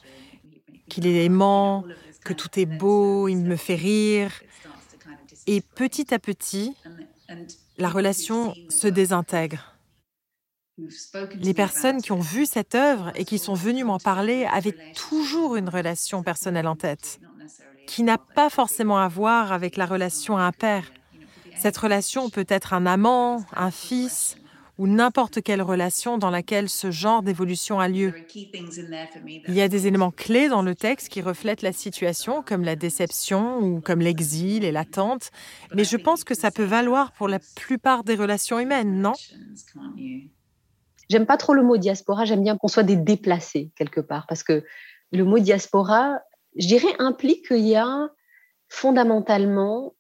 qu'il 0.88 1.06
est 1.06 1.26
aimant, 1.26 1.84
que 2.24 2.34
tout 2.34 2.60
est 2.60 2.66
beau, 2.66 3.28
il 3.28 3.44
me 3.44 3.58
fait 3.58 3.76
rire. 3.76 4.32
Et 5.46 5.62
petit 5.62 6.14
à 6.14 6.20
petit, 6.20 6.76
la 7.78 7.90
relation 7.90 8.54
se 8.70 8.88
désintègre. 8.88 9.76
Les 11.36 11.54
personnes 11.54 12.02
qui 12.02 12.12
ont 12.12 12.20
vu 12.20 12.46
cette 12.46 12.76
œuvre 12.76 13.12
et 13.16 13.24
qui 13.24 13.40
sont 13.40 13.54
venues 13.54 13.86
m'en 13.86 14.00
parler 14.00 14.46
avaient 14.52 14.76
toujours 14.94 15.56
une 15.56 15.70
relation 15.70 16.22
personnelle 16.22 16.68
en 16.68 16.76
tête, 16.76 17.20
qui 17.88 18.04
n'a 18.04 18.18
pas 18.18 18.50
forcément 18.50 18.98
à 19.00 19.08
voir 19.08 19.54
avec 19.54 19.78
la 19.78 19.86
relation 19.86 20.38
à 20.38 20.44
un 20.44 20.52
père. 20.52 20.92
Cette 21.56 21.78
relation 21.78 22.30
peut 22.30 22.46
être 22.50 22.74
un 22.74 22.86
amant, 22.86 23.46
un 23.56 23.72
fils, 23.72 24.36
ou 24.78 24.88
n'importe 24.88 25.42
quelle 25.42 25.62
relation 25.62 26.18
dans 26.18 26.30
laquelle 26.30 26.70
ce 26.70 26.92
genre 26.92 27.24
d'évolution 27.24 27.80
a 27.80 27.88
lieu. 27.88 28.14
Il 28.34 29.54
y 29.54 29.62
a 29.62 29.68
des 29.68 29.88
éléments 29.88 30.12
clés 30.12 30.50
dans 30.50 30.62
le 30.62 30.76
texte 30.76 31.10
qui 31.10 31.22
reflètent 31.22 31.62
la 31.62 31.72
situation, 31.72 32.42
comme 32.42 32.64
la 32.64 32.76
déception 32.76 33.60
ou 33.60 33.82
comme 33.82 34.02
l'exil 34.02 34.64
et 34.64 34.72
l'attente, 34.72 35.32
mais 35.74 35.84
je 35.84 35.98
pense 35.98 36.24
que 36.24 36.36
ça 36.36 36.52
peut 36.52 36.64
valoir 36.64 37.12
pour 37.14 37.28
la 37.28 37.40
plupart 37.56 38.04
des 38.04 38.16
relations 38.16 38.60
humaines, 38.60 39.02
non? 39.02 39.14
J'aime 41.10 41.26
pas 41.26 41.38
trop 41.38 41.54
le 41.54 41.64
mot 41.64 41.78
diaspora, 41.78 42.26
j'aime 42.26 42.44
bien 42.44 42.58
qu'on 42.58 42.68
soit 42.68 42.84
des 42.84 42.96
déplacés 42.96 43.72
quelque 43.76 44.02
part, 44.02 44.26
parce 44.28 44.44
que 44.44 44.64
le 45.12 45.24
mot 45.24 45.40
diaspora, 45.40 46.20
je 46.58 46.68
dirais, 46.68 46.94
implique 47.00 47.48
qu'il 47.48 47.66
y 47.66 47.76
a 47.76 48.10
fondamentalement 48.68 49.94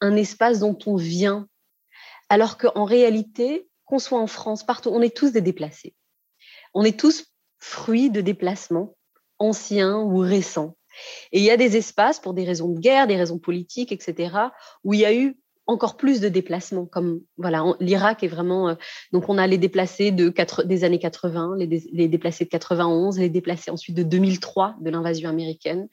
un 0.00 0.16
espace 0.16 0.60
dont 0.60 0.78
on 0.86 0.96
vient, 0.96 1.48
alors 2.28 2.56
qu'en 2.58 2.84
réalité, 2.84 3.68
qu'on 3.92 3.98
soit 3.98 4.18
en 4.18 4.26
France, 4.26 4.64
partout, 4.64 4.88
on 4.88 5.02
est 5.02 5.14
tous 5.14 5.32
des 5.32 5.42
déplacés. 5.42 5.94
On 6.72 6.82
est 6.82 6.98
tous 6.98 7.26
fruits 7.58 8.08
de 8.08 8.22
déplacements 8.22 8.96
anciens 9.38 9.98
ou 9.98 10.20
récents. 10.20 10.78
Et 11.30 11.40
il 11.40 11.44
y 11.44 11.50
a 11.50 11.58
des 11.58 11.76
espaces, 11.76 12.18
pour 12.18 12.32
des 12.32 12.44
raisons 12.44 12.70
de 12.70 12.80
guerre, 12.80 13.06
des 13.06 13.18
raisons 13.18 13.38
politiques, 13.38 13.92
etc., 13.92 14.34
où 14.82 14.94
il 14.94 15.00
y 15.00 15.04
a 15.04 15.12
eu 15.12 15.38
encore 15.72 15.96
plus 15.96 16.20
de 16.20 16.28
déplacements. 16.28 16.86
Comme 16.86 17.20
voilà, 17.36 17.64
l'Irak 17.80 18.22
est 18.22 18.28
vraiment. 18.28 18.68
Euh, 18.68 18.74
donc, 19.12 19.28
on 19.28 19.38
a 19.38 19.46
les 19.46 19.58
déplacés 19.58 20.10
de 20.10 20.32
des 20.64 20.84
années 20.84 20.98
80, 20.98 21.56
les, 21.58 21.82
les, 21.92 22.08
déplacés 22.08 22.44
de 22.44 22.50
91, 22.50 23.18
les 23.18 23.28
déplacés 23.28 23.70
ensuite 23.70 23.96
de 23.96 24.02
2003 24.02 24.76
de 24.80 24.90
l'invasion 24.90 25.28
américaine. 25.28 25.88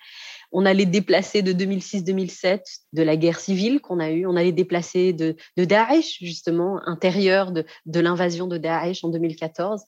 On 0.52 0.66
a 0.66 0.74
les 0.74 0.86
déplacés 0.86 1.42
de 1.42 1.54
2006-2007 1.54 2.62
de 2.94 3.04
la 3.04 3.16
guerre 3.16 3.40
civile 3.40 3.82
qu'on 3.82 4.00
a 4.00 4.10
eue. 4.12 4.26
On 4.26 4.36
a 4.36 4.44
les 4.44 4.52
déplacés 4.52 5.14
de, 5.14 5.36
de 5.58 5.66
Daesh, 5.66 6.18
justement, 6.22 6.82
intérieur 6.88 7.52
de, 7.52 7.66
de 7.86 8.00
l'invasion 8.00 8.48
de 8.48 8.58
Daesh 8.58 9.04
en 9.04 9.10
2014. 9.10 9.84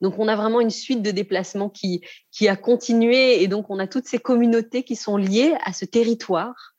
Donc, 0.00 0.18
on 0.18 0.28
a 0.28 0.36
vraiment 0.36 0.60
une 0.60 0.70
suite 0.70 1.02
de 1.02 1.10
déplacements 1.10 1.70
qui, 1.70 2.02
qui 2.30 2.48
a 2.48 2.56
continué. 2.56 3.42
Et 3.42 3.48
donc, 3.48 3.70
on 3.70 3.78
a 3.78 3.86
toutes 3.86 4.06
ces 4.06 4.18
communautés 4.18 4.82
qui 4.82 4.96
sont 4.96 5.16
liées 5.16 5.54
à 5.64 5.72
ce 5.72 5.84
territoire 5.84 6.73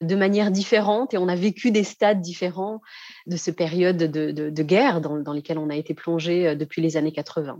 de 0.00 0.14
manière 0.14 0.50
différente 0.50 1.14
et 1.14 1.18
on 1.18 1.28
a 1.28 1.36
vécu 1.36 1.70
des 1.70 1.84
stades 1.84 2.20
différents 2.20 2.80
de 3.26 3.36
ces 3.36 3.52
périodes 3.52 3.96
de, 3.96 4.30
de, 4.30 4.62
guerre 4.62 5.00
dans, 5.00 5.18
dans, 5.18 5.32
lesquelles 5.32 5.58
on 5.58 5.70
a 5.70 5.76
été 5.76 5.94
plongé 5.94 6.48
euh, 6.48 6.54
depuis 6.54 6.82
les 6.82 6.96
années 6.96 7.12
80. 7.12 7.58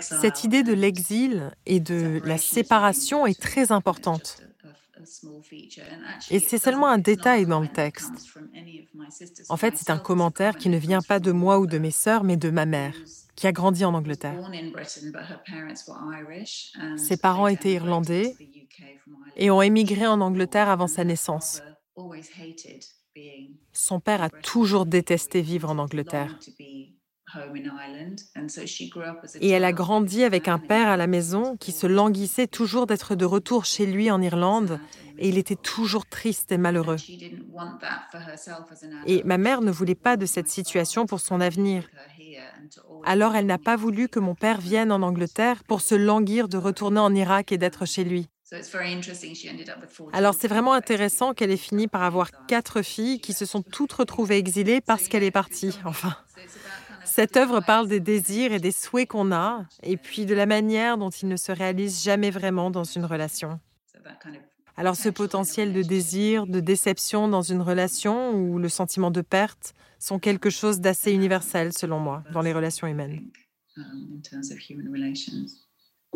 Cette 0.00 0.44
idée 0.44 0.62
de 0.62 0.72
l'exil 0.72 1.50
et 1.66 1.80
de 1.80 2.20
la 2.24 2.38
séparation 2.38 3.26
est 3.26 3.40
très 3.40 3.72
importante. 3.72 4.40
Et 6.30 6.40
c'est 6.40 6.58
seulement 6.58 6.88
un 6.88 6.98
détail 6.98 7.46
dans 7.46 7.60
le 7.60 7.68
texte. 7.68 8.12
En 9.48 9.56
fait, 9.56 9.74
c'est 9.76 9.90
un 9.90 9.98
commentaire 9.98 10.56
qui 10.56 10.68
ne 10.68 10.76
vient 10.76 11.02
pas 11.02 11.20
de 11.20 11.32
moi 11.32 11.58
ou 11.58 11.66
de 11.66 11.78
mes 11.78 11.90
sœurs, 11.90 12.24
mais 12.24 12.36
de 12.36 12.50
ma 12.50 12.66
mère, 12.66 12.94
qui 13.36 13.46
a 13.46 13.52
grandi 13.52 13.84
en 13.84 13.94
Angleterre. 13.94 14.50
Ses 16.96 17.16
parents 17.16 17.46
étaient 17.46 17.72
irlandais 17.72 18.34
et 19.38 19.50
ont 19.50 19.62
émigré 19.62 20.06
en 20.06 20.20
Angleterre 20.20 20.68
avant 20.68 20.88
sa 20.88 21.04
naissance. 21.04 21.62
Son 23.72 24.00
père 24.00 24.22
a 24.22 24.30
toujours 24.30 24.86
détesté 24.86 25.40
vivre 25.40 25.70
en 25.70 25.78
Angleterre. 25.78 26.38
Et 29.40 29.50
elle 29.50 29.64
a 29.64 29.72
grandi 29.72 30.24
avec 30.24 30.48
un 30.48 30.58
père 30.58 30.88
à 30.88 30.96
la 30.96 31.06
maison 31.06 31.56
qui 31.58 31.72
se 31.72 31.86
languissait 31.86 32.46
toujours 32.46 32.86
d'être 32.86 33.14
de 33.14 33.24
retour 33.24 33.64
chez 33.64 33.84
lui 33.86 34.10
en 34.10 34.22
Irlande 34.22 34.80
et 35.18 35.28
il 35.28 35.36
était 35.36 35.56
toujours 35.56 36.06
triste 36.06 36.52
et 36.52 36.58
malheureux. 36.58 36.96
Et 39.06 39.22
ma 39.24 39.36
mère 39.36 39.60
ne 39.60 39.70
voulait 39.70 39.94
pas 39.94 40.16
de 40.16 40.26
cette 40.26 40.48
situation 40.48 41.06
pour 41.06 41.20
son 41.20 41.40
avenir. 41.40 41.86
Alors 43.04 43.34
elle 43.34 43.46
n'a 43.46 43.58
pas 43.58 43.76
voulu 43.76 44.08
que 44.08 44.20
mon 44.20 44.34
père 44.34 44.60
vienne 44.60 44.92
en 44.92 45.02
Angleterre 45.02 45.64
pour 45.64 45.80
se 45.80 45.94
languir 45.94 46.48
de 46.48 46.56
retourner 46.56 47.00
en 47.00 47.14
Irak 47.14 47.52
et 47.52 47.58
d'être 47.58 47.84
chez 47.84 48.04
lui. 48.04 48.28
Alors 50.12 50.34
c'est 50.34 50.48
vraiment 50.48 50.72
intéressant 50.72 51.34
qu'elle 51.34 51.50
ait 51.50 51.56
fini 51.56 51.86
par 51.86 52.02
avoir 52.02 52.46
quatre 52.46 52.82
filles 52.82 53.20
qui 53.20 53.32
se 53.32 53.44
sont 53.44 53.62
toutes 53.62 53.92
retrouvées 53.92 54.38
exilées 54.38 54.80
parce 54.80 55.08
qu'elle 55.08 55.22
est 55.22 55.30
partie, 55.30 55.78
enfin. 55.84 56.16
Cette 57.04 57.36
œuvre 57.36 57.60
parle 57.60 57.88
des 57.88 58.00
désirs 58.00 58.52
et 58.52 58.60
des 58.60 58.70
souhaits 58.70 59.08
qu'on 59.08 59.32
a, 59.32 59.64
et 59.82 59.96
puis 59.96 60.26
de 60.26 60.34
la 60.34 60.46
manière 60.46 60.98
dont 60.98 61.10
ils 61.10 61.28
ne 61.28 61.36
se 61.36 61.52
réalisent 61.52 62.02
jamais 62.02 62.30
vraiment 62.30 62.70
dans 62.70 62.84
une 62.84 63.04
relation. 63.04 63.58
Alors 64.76 64.94
ce 64.94 65.08
potentiel 65.08 65.72
de 65.72 65.82
désir, 65.82 66.46
de 66.46 66.60
déception 66.60 67.26
dans 67.28 67.42
une 67.42 67.62
relation 67.62 68.32
ou 68.32 68.58
le 68.58 68.68
sentiment 68.68 69.10
de 69.10 69.22
perte 69.22 69.74
sont 69.98 70.18
quelque 70.18 70.50
chose 70.50 70.80
d'assez 70.80 71.12
universel 71.12 71.72
selon 71.72 71.98
moi 71.98 72.22
dans 72.32 72.42
les 72.42 72.52
relations 72.52 72.86
humaines. 72.86 73.30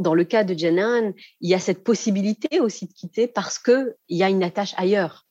Dans 0.02 0.14
le 0.14 0.24
cas 0.24 0.42
de 0.42 0.58
Jenan, 0.58 1.12
il 1.40 1.50
y 1.50 1.54
a 1.54 1.60
cette 1.60 1.84
possibilité 1.84 2.58
aussi 2.58 2.86
de 2.86 2.92
quitter 2.92 3.28
parce 3.28 3.60
qu'il 3.60 3.94
y 4.08 4.24
a 4.24 4.28
une 4.28 4.42
attache 4.42 4.74
ailleurs. 4.76 5.26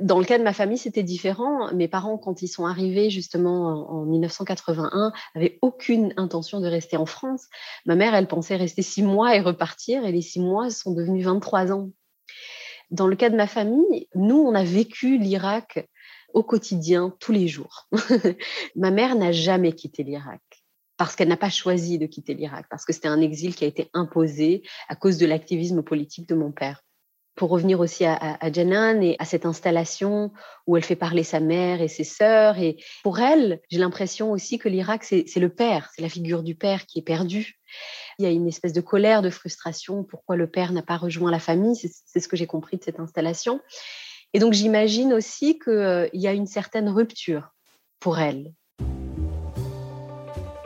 Dans 0.00 0.18
le 0.18 0.24
cas 0.24 0.36
de 0.36 0.42
ma 0.42 0.52
famille, 0.52 0.78
c'était 0.78 1.04
différent. 1.04 1.72
Mes 1.72 1.86
parents, 1.86 2.18
quand 2.18 2.42
ils 2.42 2.48
sont 2.48 2.66
arrivés 2.66 3.08
justement 3.08 3.88
en, 3.88 4.04
1981, 4.04 5.12
n'avaient 5.34 5.58
aucune 5.62 6.12
intention 6.16 6.60
de 6.60 6.66
rester 6.66 6.96
en 6.96 7.06
France. 7.06 7.46
Ma 7.86 7.94
mère, 7.94 8.14
elle 8.14 8.26
pensait 8.26 8.56
rester 8.56 8.82
six 8.82 9.02
mois 9.02 9.36
et 9.36 9.40
repartir, 9.40 10.04
et 10.04 10.12
les 10.12 10.22
six 10.22 10.40
mois 10.40 10.70
sont 10.70 10.92
devenus 10.92 11.24
23 11.24 11.72
ans. 11.72 11.90
Dans 12.90 13.06
le 13.06 13.16
cas 13.16 13.30
de 13.30 13.36
ma 13.36 13.46
famille, 13.46 14.08
nous, 14.16 14.38
on 14.38 14.54
a 14.54 14.64
vécu 14.64 15.18
l'Irak 15.18 15.88
au 16.34 16.42
quotidien, 16.42 17.14
tous 17.20 17.32
les 17.32 17.46
jours. 17.46 17.88
ma 18.76 18.90
mère 18.90 19.14
n'a 19.14 19.30
jamais 19.30 19.72
quitté 19.72 20.02
l'Irak 20.02 20.42
parce 20.98 21.16
qu'elle 21.16 21.28
n'a 21.28 21.38
pas 21.38 21.48
choisi 21.48 21.96
de 21.96 22.06
quitter 22.06 22.34
l'Irak, 22.34 22.66
parce 22.68 22.84
que 22.84 22.92
c'était 22.92 23.08
un 23.08 23.22
exil 23.22 23.54
qui 23.54 23.64
a 23.64 23.68
été 23.68 23.88
imposé 23.94 24.62
à 24.88 24.96
cause 24.96 25.16
de 25.16 25.24
l'activisme 25.24 25.82
politique 25.82 26.28
de 26.28 26.34
mon 26.34 26.52
père. 26.52 26.82
pour 27.36 27.50
revenir 27.50 27.78
aussi 27.78 28.04
à, 28.04 28.16
à, 28.16 28.50
Janan 28.50 29.00
et 29.00 29.14
à 29.20 29.24
cette 29.24 29.46
installation 29.46 30.32
où 30.66 30.76
elle 30.76 30.82
fait 30.82 30.96
parler 30.96 31.22
sa 31.22 31.38
mère 31.38 31.80
et 31.80 31.86
ses 31.86 32.02
sœurs. 32.02 32.58
Et 32.58 32.78
pour 33.04 33.20
elle, 33.20 33.60
j'ai 33.70 33.78
l'impression 33.78 34.32
aussi 34.32 34.58
que 34.58 34.68
l'Irak, 34.68 35.04
c'est 35.04 35.36
le 35.36 35.48
père, 35.48 35.88
c'est 35.94 36.02
la 36.02 36.08
figure 36.08 36.42
du 36.42 36.56
père 36.56 36.84
qui 36.84 36.98
est 36.98 37.02
perdue. 37.02 37.60
Il 38.18 38.24
y 38.24 38.26
a 38.26 38.32
une 38.32 38.48
espèce 38.48 38.72
de 38.72 38.80
colère, 38.80 39.22
de 39.22 39.30
frustration, 39.30 40.02
pourquoi 40.02 40.34
le 40.34 40.50
père 40.50 40.72
n'a 40.72 40.82
pas 40.82 40.96
rejoint 40.96 41.30
la 41.30 41.38
famille, 41.38 41.76
c'est 41.76 42.18
ce 42.18 42.26
que 42.26 42.36
j'ai 42.36 42.48
compris 42.48 42.76
de 42.76 42.82
cette 42.82 42.98
installation. 42.98 43.60
Et 44.32 44.40
donc 44.40 44.52
j'imagine 44.52 45.12
aussi 45.12 45.60
qu'il 45.60 45.72
euh, 45.74 46.08
y 46.12 46.26
a 46.26 46.32
une 46.32 46.48
certaine 46.48 46.88
rupture 46.88 47.50
pour 48.00 48.18
elle. 48.18 48.52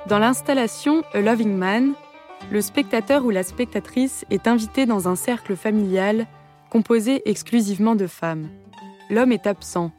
Dans 0.09 0.19
l'installation 0.19 1.05
A 1.15 1.21
Loving 1.21 1.57
Man, 1.57 1.93
le 2.51 2.61
spectateur 2.61 3.25
ou 3.25 3.31
la 3.31 3.45
spectatrice 3.45 4.25
est 4.31 4.49
invité 4.49 4.85
dans 4.85 5.09
un 5.09 5.15
cercle 5.15 5.55
familial 5.55 6.27
composé 6.71 7.23
exclusivement 7.31 7.95
de 7.95 8.09
femmes. 8.09 8.49
L'homme 9.11 9.31
est 9.31 9.47
absent. 9.47 9.93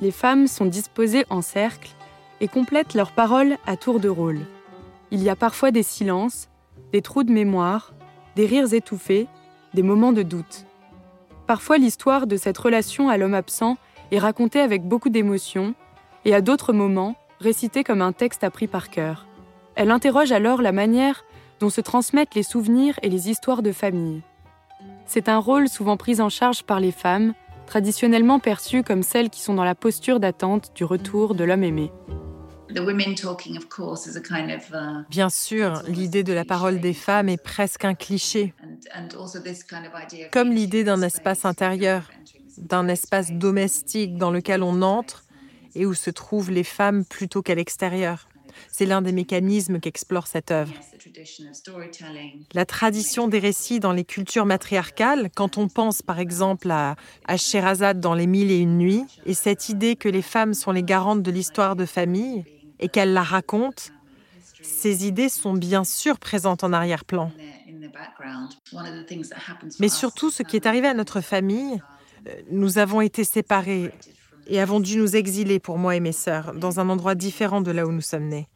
Les 0.00 0.12
femmes 0.12 0.46
sont 0.46 0.64
disposées 0.64 1.26
en 1.28 1.42
cercle 1.42 1.90
et 2.40 2.48
complètent 2.48 2.94
leurs 2.94 3.12
paroles 3.12 3.58
à 3.66 3.76
tour 3.76 4.00
de 4.00 4.08
rôle. 4.08 4.40
Il 5.10 5.22
y 5.22 5.28
a 5.28 5.36
parfois 5.36 5.70
des 5.70 5.82
silences, 5.82 6.48
des 6.92 7.02
trous 7.02 7.22
de 7.22 7.32
mémoire, 7.32 7.92
des 8.36 8.46
rires 8.46 8.72
étouffés, 8.72 9.26
des 9.74 9.82
moments 9.82 10.12
de 10.12 10.22
doute. 10.22 10.64
Parfois 11.46 11.76
l'histoire 11.76 12.26
de 12.26 12.38
cette 12.38 12.58
relation 12.58 13.10
à 13.10 13.18
l'homme 13.18 13.34
absent 13.34 13.76
est 14.10 14.18
racontée 14.18 14.60
avec 14.60 14.88
beaucoup 14.88 15.10
d'émotion 15.10 15.74
et 16.24 16.34
à 16.34 16.40
d'autres 16.40 16.72
moments 16.72 17.14
récitée 17.40 17.84
comme 17.84 18.00
un 18.00 18.12
texte 18.12 18.42
appris 18.42 18.68
par 18.68 18.88
cœur. 18.88 19.26
Elle 19.76 19.90
interroge 19.90 20.32
alors 20.32 20.62
la 20.62 20.72
manière 20.72 21.24
dont 21.60 21.70
se 21.70 21.80
transmettent 21.80 22.34
les 22.34 22.42
souvenirs 22.42 22.98
et 23.02 23.08
les 23.08 23.30
histoires 23.30 23.62
de 23.62 23.72
famille. 23.72 24.22
C'est 25.06 25.28
un 25.28 25.38
rôle 25.38 25.68
souvent 25.68 25.96
pris 25.96 26.20
en 26.20 26.28
charge 26.28 26.62
par 26.62 26.80
les 26.80 26.92
femmes, 26.92 27.34
traditionnellement 27.66 28.38
perçues 28.38 28.82
comme 28.82 29.02
celles 29.02 29.30
qui 29.30 29.40
sont 29.40 29.54
dans 29.54 29.64
la 29.64 29.74
posture 29.74 30.20
d'attente 30.20 30.72
du 30.74 30.84
retour 30.84 31.34
de 31.34 31.44
l'homme 31.44 31.64
aimé. 31.64 31.92
Bien 35.10 35.30
sûr, 35.30 35.82
l'idée 35.86 36.24
de 36.24 36.32
la 36.32 36.44
parole 36.44 36.80
des 36.80 36.94
femmes 36.94 37.28
est 37.28 37.42
presque 37.42 37.84
un 37.84 37.94
cliché, 37.94 38.54
comme 40.32 40.50
l'idée 40.50 40.82
d'un 40.82 41.02
espace 41.02 41.44
intérieur, 41.44 42.10
d'un 42.58 42.88
espace 42.88 43.32
domestique 43.32 44.16
dans 44.16 44.30
lequel 44.30 44.62
on 44.62 44.82
entre 44.82 45.24
et 45.74 45.86
où 45.86 45.94
se 45.94 46.10
trouvent 46.10 46.50
les 46.50 46.64
femmes 46.64 47.04
plutôt 47.04 47.42
qu'à 47.42 47.54
l'extérieur. 47.54 48.28
C'est 48.70 48.86
l'un 48.86 49.02
des 49.02 49.12
mécanismes 49.12 49.80
qu'explore 49.80 50.26
cette 50.26 50.50
œuvre. 50.50 50.72
La 52.52 52.64
tradition 52.64 53.28
des 53.28 53.38
récits 53.38 53.80
dans 53.80 53.92
les 53.92 54.04
cultures 54.04 54.46
matriarcales, 54.46 55.30
quand 55.34 55.58
on 55.58 55.68
pense 55.68 56.02
par 56.02 56.18
exemple 56.18 56.70
à, 56.70 56.96
à 57.26 57.36
Sherazade 57.36 58.00
dans 58.00 58.14
Les 58.14 58.26
Mille 58.26 58.50
et 58.50 58.58
Une 58.58 58.78
Nuits, 58.78 59.04
et 59.26 59.34
cette 59.34 59.68
idée 59.68 59.96
que 59.96 60.08
les 60.08 60.22
femmes 60.22 60.54
sont 60.54 60.72
les 60.72 60.82
garantes 60.82 61.22
de 61.22 61.30
l'histoire 61.30 61.76
de 61.76 61.86
famille 61.86 62.44
et 62.80 62.88
qu'elles 62.88 63.12
la 63.12 63.22
racontent, 63.22 63.84
ces 64.62 65.06
idées 65.06 65.28
sont 65.28 65.52
bien 65.52 65.84
sûr 65.84 66.18
présentes 66.18 66.64
en 66.64 66.72
arrière-plan. 66.72 67.30
Mais 69.78 69.88
surtout, 69.88 70.30
ce 70.30 70.42
qui 70.42 70.56
est 70.56 70.66
arrivé 70.66 70.88
à 70.88 70.94
notre 70.94 71.20
famille, 71.20 71.80
euh, 72.26 72.34
nous 72.50 72.78
avons 72.78 73.00
été 73.00 73.24
séparés 73.24 73.92
et 74.46 74.60
avons 74.60 74.80
dû 74.80 74.96
nous 74.96 75.16
exiler 75.16 75.58
pour 75.58 75.78
moi 75.78 75.96
et 75.96 76.00
mes 76.00 76.12
sœurs 76.12 76.54
dans 76.54 76.80
un 76.80 76.88
endroit 76.88 77.14
différent 77.14 77.60
de 77.60 77.70
là 77.70 77.86
où 77.86 77.92
nous 77.92 78.00
sommes 78.00 78.28
nés 78.28 78.48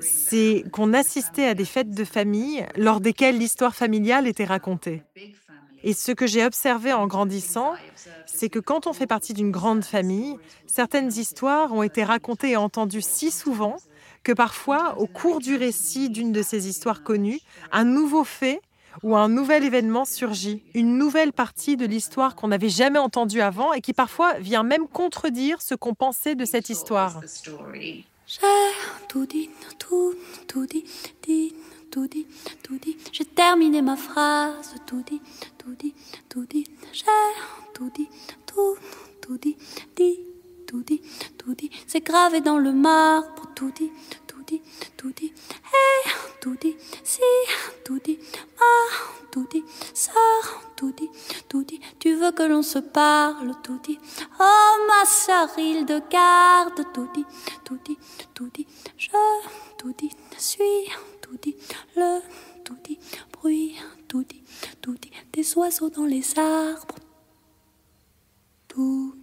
c'est 0.00 0.64
qu'on 0.72 0.92
assistait 0.92 1.46
à 1.46 1.54
des 1.54 1.64
fêtes 1.64 1.90
de 1.90 2.04
famille 2.04 2.66
lors 2.76 3.00
desquelles 3.00 3.38
l'histoire 3.38 3.74
familiale 3.74 4.26
était 4.26 4.44
racontée. 4.44 5.02
Et 5.84 5.94
ce 5.94 6.12
que 6.12 6.26
j'ai 6.26 6.44
observé 6.44 6.92
en 6.92 7.06
grandissant, 7.06 7.72
c'est 8.26 8.48
que 8.48 8.60
quand 8.60 8.86
on 8.86 8.92
fait 8.92 9.06
partie 9.06 9.34
d'une 9.34 9.50
grande 9.50 9.84
famille, 9.84 10.36
certaines 10.66 11.08
histoires 11.08 11.72
ont 11.72 11.82
été 11.82 12.04
racontées 12.04 12.50
et 12.50 12.56
entendues 12.56 13.02
si 13.02 13.30
souvent 13.30 13.76
que 14.22 14.32
parfois, 14.32 14.96
au 14.98 15.08
cours 15.08 15.40
du 15.40 15.56
récit 15.56 16.08
d'une 16.08 16.30
de 16.30 16.42
ces 16.42 16.68
histoires 16.68 17.02
connues, 17.02 17.40
un 17.72 17.84
nouveau 17.84 18.22
fait 18.22 18.60
ou 19.02 19.16
un 19.16 19.28
nouvel 19.28 19.64
événement 19.64 20.04
surgit, 20.04 20.62
une 20.74 20.98
nouvelle 20.98 21.32
partie 21.32 21.76
de 21.76 21.86
l'histoire 21.86 22.36
qu'on 22.36 22.48
n'avait 22.48 22.68
jamais 22.68 22.98
entendue 22.98 23.40
avant 23.40 23.72
et 23.72 23.80
qui 23.80 23.92
parfois 23.92 24.34
vient 24.34 24.62
même 24.62 24.86
contredire 24.88 25.60
ce 25.62 25.74
qu'on 25.74 25.94
pensait 25.94 26.34
de 26.34 26.44
cette 26.44 26.68
histoire. 26.70 27.20
J'ai 33.12 33.24
terminé 33.24 33.82
ma 33.82 33.96
phrase, 33.96 34.74
tout 34.86 35.02
dit, 35.02 35.20
tout 35.58 35.74
dit, 35.78 35.94
tout 36.28 36.46
dit. 36.46 36.66
J'ai 36.92 37.04
tout 37.74 37.90
dit, 37.94 38.08
tout, 38.46 38.76
tout 39.20 39.36
dit, 39.36 39.56
dit, 39.96 40.20
tout 40.66 40.82
dit, 40.82 41.02
tout 41.36 41.54
dit. 41.54 41.70
C'est 41.86 42.00
gravé 42.00 42.40
dans 42.40 42.58
le 42.58 42.72
marbre, 42.72 43.46
tout 43.54 43.70
dit, 43.72 43.90
dit. 45.12 45.32
Hey, 45.64 46.12
tout 46.40 46.56
dit, 46.60 46.76
si, 47.04 47.20
tout 47.84 47.98
dit, 47.98 48.18
ma, 48.58 48.88
tout 49.30 49.46
dit, 49.50 49.64
ça, 49.94 50.12
tout 50.76 50.92
dit. 51.64 51.80
Tu 51.98 52.14
veux 52.14 52.32
que 52.32 52.42
l'on 52.42 52.62
se 52.62 52.78
parle, 52.78 53.54
tout 53.62 53.78
dit. 53.84 53.98
Oh, 54.40 54.86
ma 54.88 55.04
sœur, 55.04 55.48
il 55.58 55.84
de 55.86 56.00
garde, 56.10 56.84
dit, 57.14 57.98
tout 58.34 58.48
dit. 58.52 58.66
Je, 58.96 59.10
tout 59.78 59.92
dit, 59.98 60.10
suis, 60.38 60.88
tout 61.20 61.36
dit, 61.42 61.56
le, 61.96 62.20
tout 62.64 62.76
dit, 62.84 62.98
bruit, 63.32 63.76
tout 64.08 64.22
dit. 64.24 64.42
Des 65.32 65.56
oiseaux 65.56 65.90
dans 65.90 66.04
les 66.04 66.38
arbres, 66.38 66.96
tout 68.68 69.14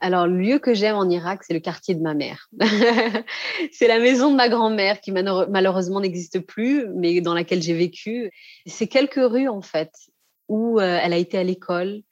Alors, 0.00 0.26
le 0.26 0.38
lieu 0.38 0.58
que 0.58 0.74
j'aime 0.74 0.96
en 0.96 1.08
Irak, 1.08 1.42
c'est 1.42 1.54
le 1.54 1.60
quartier 1.60 1.94
de 1.94 2.00
ma 2.00 2.14
mère. 2.14 2.48
c'est 3.72 3.88
la 3.88 3.98
maison 3.98 4.30
de 4.30 4.36
ma 4.36 4.48
grand-mère 4.48 5.00
qui 5.00 5.10
malheureusement 5.12 6.00
n'existe 6.00 6.40
plus, 6.40 6.86
mais 6.94 7.20
dans 7.20 7.34
laquelle 7.34 7.62
j'ai 7.62 7.74
vécu. 7.74 8.30
C'est 8.66 8.86
quelques 8.86 9.20
rues, 9.20 9.48
en 9.48 9.62
fait, 9.62 9.90
où 10.48 10.78
euh, 10.78 10.98
elle 11.02 11.12
a 11.12 11.16
été 11.16 11.36
à 11.38 11.42
l'école. 11.42 12.02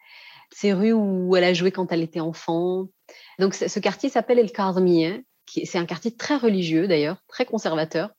Ces 0.52 0.72
rues 0.72 0.92
où 0.92 1.36
elle 1.36 1.44
a 1.44 1.54
joué 1.54 1.70
quand 1.70 1.92
elle 1.92 2.02
était 2.02 2.20
enfant. 2.20 2.88
Donc, 3.38 3.54
ce 3.54 3.78
quartier 3.78 4.08
s'appelle 4.08 4.38
El 4.38 4.50
Kardmiye. 4.52 5.22
C'est 5.64 5.78
un 5.78 5.86
quartier 5.86 6.16
très 6.16 6.36
religieux, 6.36 6.88
d'ailleurs, 6.88 7.18
très 7.28 7.44
conservateur. 7.44 8.10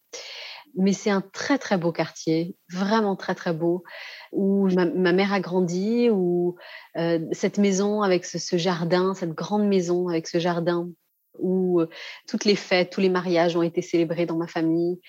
Mais 0.75 0.93
c'est 0.93 1.10
un 1.10 1.21
très, 1.21 1.58
très 1.58 1.77
beau 1.77 1.91
quartier, 1.91 2.56
vraiment 2.71 3.15
très, 3.15 3.36
très 3.36 3.53
beau 3.53 3.84
où 4.32 4.67
ma, 4.69 4.86
mère 5.13 5.34
a 5.34 5.39
grandi, 5.39 6.10
où 6.10 6.56
euh, 6.97 7.19
cette 7.32 7.58
maison 7.58 8.01
avec 8.01 8.25
ce, 8.25 8.58
jardin, 8.58 9.13
cette 9.13 9.34
grande 9.34 9.67
maison 9.67 10.08
avec 10.08 10.27
ce 10.27 10.39
jardin, 10.39 10.89
où 11.39 11.82
euh, 11.82 11.89
toutes 12.27 12.45
les 12.45 12.56
fêtes, 12.56 12.91
tous 12.91 13.01
les 13.01 13.10
mariages 13.10 13.56
ont 13.56 13.63
été 13.63 13.82
célébrés 13.82 14.25
dans 14.25 14.38
ma 14.38 14.47
famille. 14.47 14.99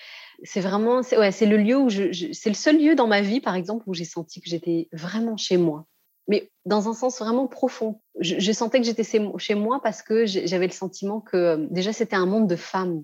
C'est 0.43 0.61
vraiment, 0.61 1.03
c'est 1.03 1.45
le 1.45 1.57
lieu 1.57 1.77
où 1.77 1.89
je, 1.89 2.31
c'est 2.31 2.49
le 2.49 2.55
seul 2.55 2.81
lieu 2.81 2.95
dans 2.95 3.07
ma 3.07 3.21
vie, 3.21 3.41
par 3.41 3.55
exemple, 3.55 3.83
où 3.87 3.93
j'ai 3.93 4.05
senti 4.05 4.41
que 4.41 4.49
j'étais 4.49 4.87
vraiment 4.93 5.37
chez 5.37 5.57
moi 5.57 5.85
mais 6.29 6.51
dans 6.65 6.87
un 6.87 6.93
sens 6.93 7.19
vraiment 7.19 7.47
profond. 7.47 8.01
Je, 8.19 8.35
je 8.39 8.51
sentais 8.51 8.79
que 8.79 8.85
j'étais 8.85 9.03
chez 9.03 9.55
moi 9.55 9.81
parce 9.81 10.03
que 10.03 10.25
j'avais 10.27 10.67
le 10.67 10.71
sentiment 10.71 11.19
que 11.19 11.35
euh, 11.35 11.67
déjà 11.71 11.91
c'était 11.91 12.15
un 12.15 12.27
monde 12.27 12.47
de 12.47 12.55
femmes 12.55 13.03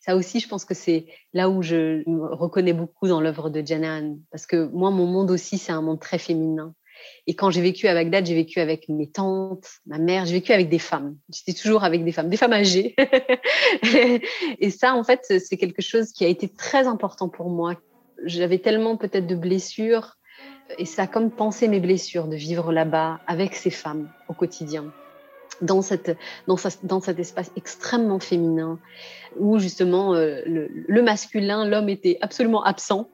ça 0.00 0.16
aussi, 0.16 0.40
je 0.40 0.48
pense 0.48 0.64
que 0.64 0.74
c'est 0.74 1.06
là 1.32 1.50
où 1.50 1.62
je 1.62 2.08
me 2.08 2.34
reconnais 2.34 2.72
beaucoup 2.72 3.08
dans 3.08 3.20
l'œuvre 3.20 3.50
de 3.50 3.64
Janan, 3.64 4.18
parce 4.30 4.46
que 4.46 4.66
moi, 4.68 4.90
mon 4.90 5.06
monde 5.06 5.30
aussi, 5.30 5.58
c'est 5.58 5.72
un 5.72 5.82
monde 5.82 6.00
très 6.00 6.18
féminin. 6.18 6.74
Et 7.26 7.34
quand 7.34 7.50
j'ai 7.50 7.62
vécu 7.62 7.86
à 7.88 7.94
Bagdad, 7.94 8.26
j'ai 8.26 8.34
vécu 8.34 8.60
avec 8.60 8.88
mes 8.88 9.10
tantes, 9.10 9.66
ma 9.86 9.98
mère, 9.98 10.26
j'ai 10.26 10.34
vécu 10.34 10.52
avec 10.52 10.68
des 10.68 10.78
femmes. 10.78 11.16
J'étais 11.32 11.58
toujours 11.58 11.84
avec 11.84 12.04
des 12.04 12.12
femmes, 12.12 12.28
des 12.28 12.36
femmes 12.36 12.52
âgées. 12.52 12.94
et 14.58 14.70
ça, 14.70 14.94
en 14.94 15.04
fait, 15.04 15.20
c'est 15.38 15.56
quelque 15.56 15.82
chose 15.82 16.12
qui 16.12 16.24
a 16.24 16.28
été 16.28 16.48
très 16.48 16.86
important 16.86 17.28
pour 17.28 17.48
moi. 17.48 17.74
J'avais 18.24 18.58
tellement 18.58 18.96
peut-être 18.96 19.26
de 19.26 19.34
blessures, 19.34 20.16
et 20.78 20.84
ça 20.84 21.02
a 21.02 21.06
comme 21.06 21.30
pensé 21.30 21.68
mes 21.68 21.80
blessures 21.80 22.28
de 22.28 22.36
vivre 22.36 22.72
là-bas 22.72 23.20
avec 23.26 23.54
ces 23.54 23.70
femmes 23.70 24.10
au 24.28 24.34
quotidien 24.34 24.92
dans, 25.62 25.82
cette, 25.82 26.16
dans, 26.46 26.56
dans 26.82 27.00
cet 27.00 27.18
espace 27.18 27.50
extrêmement 27.56 28.20
féminin 28.20 28.78
où 29.38 29.58
justement 29.58 30.14
euh, 30.14 30.40
le, 30.46 31.02
masculin, 31.02 31.64
l'homme 31.64 31.88
était 31.88 32.18
absolument 32.20 32.64
absent. 32.64 33.08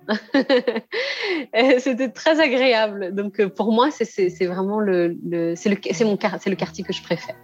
C'était 1.78 2.10
très 2.10 2.40
agréable. 2.40 3.14
Donc 3.14 3.40
euh, 3.40 3.48
pour 3.48 3.72
moi, 3.72 3.90
c'est 3.90 4.46
vraiment 4.46 4.80
le, 4.80 5.08
le 5.28 5.54
le, 5.54 6.50
le 6.50 6.56
quartier 6.56 6.84
que 6.84 6.92
je 6.92 7.02
préfère. 7.02 7.36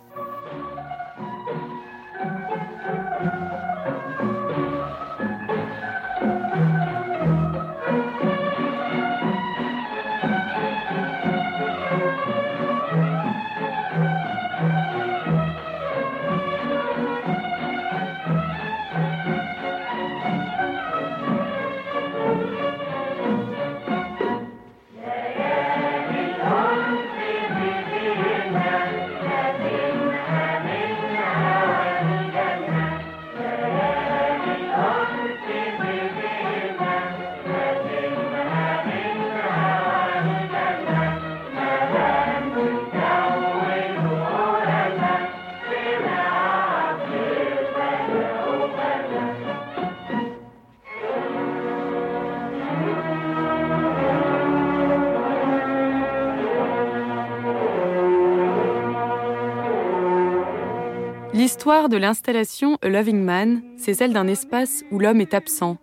L'histoire 61.62 61.88
de 61.88 61.96
l'installation 61.96 62.76
A 62.82 62.88
Loving 62.88 63.22
Man, 63.22 63.62
c'est 63.76 63.94
celle 63.94 64.12
d'un 64.12 64.26
espace 64.26 64.82
où 64.90 64.98
l'homme 64.98 65.20
est 65.20 65.32
absent. 65.32 65.78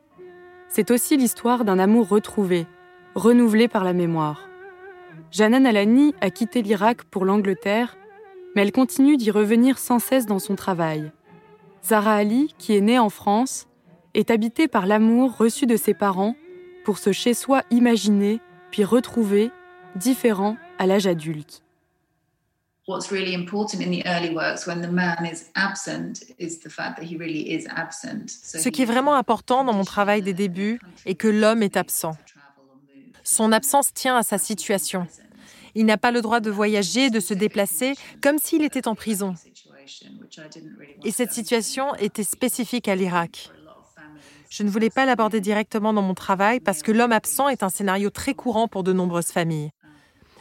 C'est 0.68 0.92
aussi 0.92 1.16
l'histoire 1.16 1.64
d'un 1.64 1.80
amour 1.80 2.10
retrouvé, 2.10 2.68
renouvelé 3.16 3.70
par 3.70 3.86
la 3.86 3.94
mémoire. 3.94 4.50
Janan 5.32 5.66
Alani 5.66 6.14
a 6.20 6.32
quitté 6.32 6.62
l'Irak 6.64 7.06
pour 7.06 7.24
l'Angleterre, 7.24 7.98
mais 8.54 8.64
elle 8.64 8.74
continue 8.74 9.16
d'y 9.16 9.32
revenir 9.32 9.78
sans 9.78 10.00
cesse 10.00 10.26
dans 10.26 10.40
son 10.40 10.56
travail. 10.56 11.14
Zara 11.82 12.16
Ali, 12.16 12.54
qui 12.58 12.76
est 12.76 12.82
née 12.82 13.00
en 13.00 13.10
France, 13.10 13.70
est 14.14 14.32
habitée 14.32 14.68
par 14.68 14.86
l'amour 14.86 15.38
reçu 15.38 15.66
de 15.66 15.78
ses 15.78 15.94
parents 15.94 16.36
pour 16.84 16.98
ce 16.98 17.14
chez-soi 17.14 17.62
imaginé, 17.72 18.42
puis 18.70 18.84
retrouvé, 18.84 19.50
différent 19.96 20.58
à 20.78 20.88
l'âge 20.88 21.08
adulte. 21.08 21.64
Ce 28.58 28.70
qui 28.70 28.82
est 28.82 28.86
vraiment 28.86 29.16
important 29.16 29.64
dans 29.64 29.74
mon 29.74 29.84
travail 29.84 30.22
des 30.22 30.34
débuts 30.34 30.80
est 31.06 31.16
que 31.16 31.28
l'homme 31.28 31.64
est 31.64 31.78
absent. 31.78 32.18
Son 33.24 33.52
absence 33.52 33.94
tient 33.94 34.16
à 34.16 34.24
sa 34.24 34.38
situation. 34.38 35.06
Il 35.76 35.86
n'a 35.86 35.98
pas 35.98 36.12
le 36.12 36.22
droit 36.22 36.40
de 36.40 36.50
voyager, 36.50 37.10
de 37.10 37.20
se 37.20 37.34
déplacer, 37.36 37.94
comme 38.22 38.40
s'il 38.40 38.64
était 38.64 38.88
en 38.88 38.96
prison. 38.96 39.36
Et 41.04 41.12
cette 41.12 41.32
situation 41.32 41.94
était 41.96 42.24
spécifique 42.24 42.88
à 42.88 42.96
l'Irak. 42.96 43.52
Je 44.50 44.64
ne 44.64 44.70
voulais 44.70 44.90
pas 44.90 45.06
l'aborder 45.06 45.42
directement 45.42 45.94
dans 45.94 46.02
mon 46.02 46.16
travail 46.16 46.60
parce 46.60 46.82
que 46.82 46.92
l'homme 46.92 47.12
absent 47.12 47.50
est 47.50 47.62
un 47.62 47.70
scénario 47.70 48.10
très 48.10 48.34
courant 48.34 48.68
pour 48.68 48.84
de 48.84 48.94
nombreuses 48.94 49.28
familles. 49.28 49.70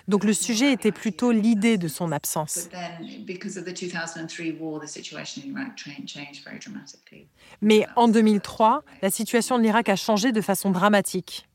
Donc 0.09 0.25
le 0.25 0.33
sujet 0.33 0.73
était 0.73 0.91
plutôt 0.91 1.31
l'idée 1.31 1.77
de 1.77 1.87
son 1.87 2.13
absence. 2.13 2.69
Mais 7.61 7.87
en 7.95 8.09
2003, 8.09 8.83
la 9.03 9.11
situation 9.11 9.59
de 9.59 9.63
l'Irak 9.63 9.89
a 9.91 9.97
changé 9.97 10.33
de 10.33 10.41
façon 10.41 10.71
dramatique. 10.71 11.47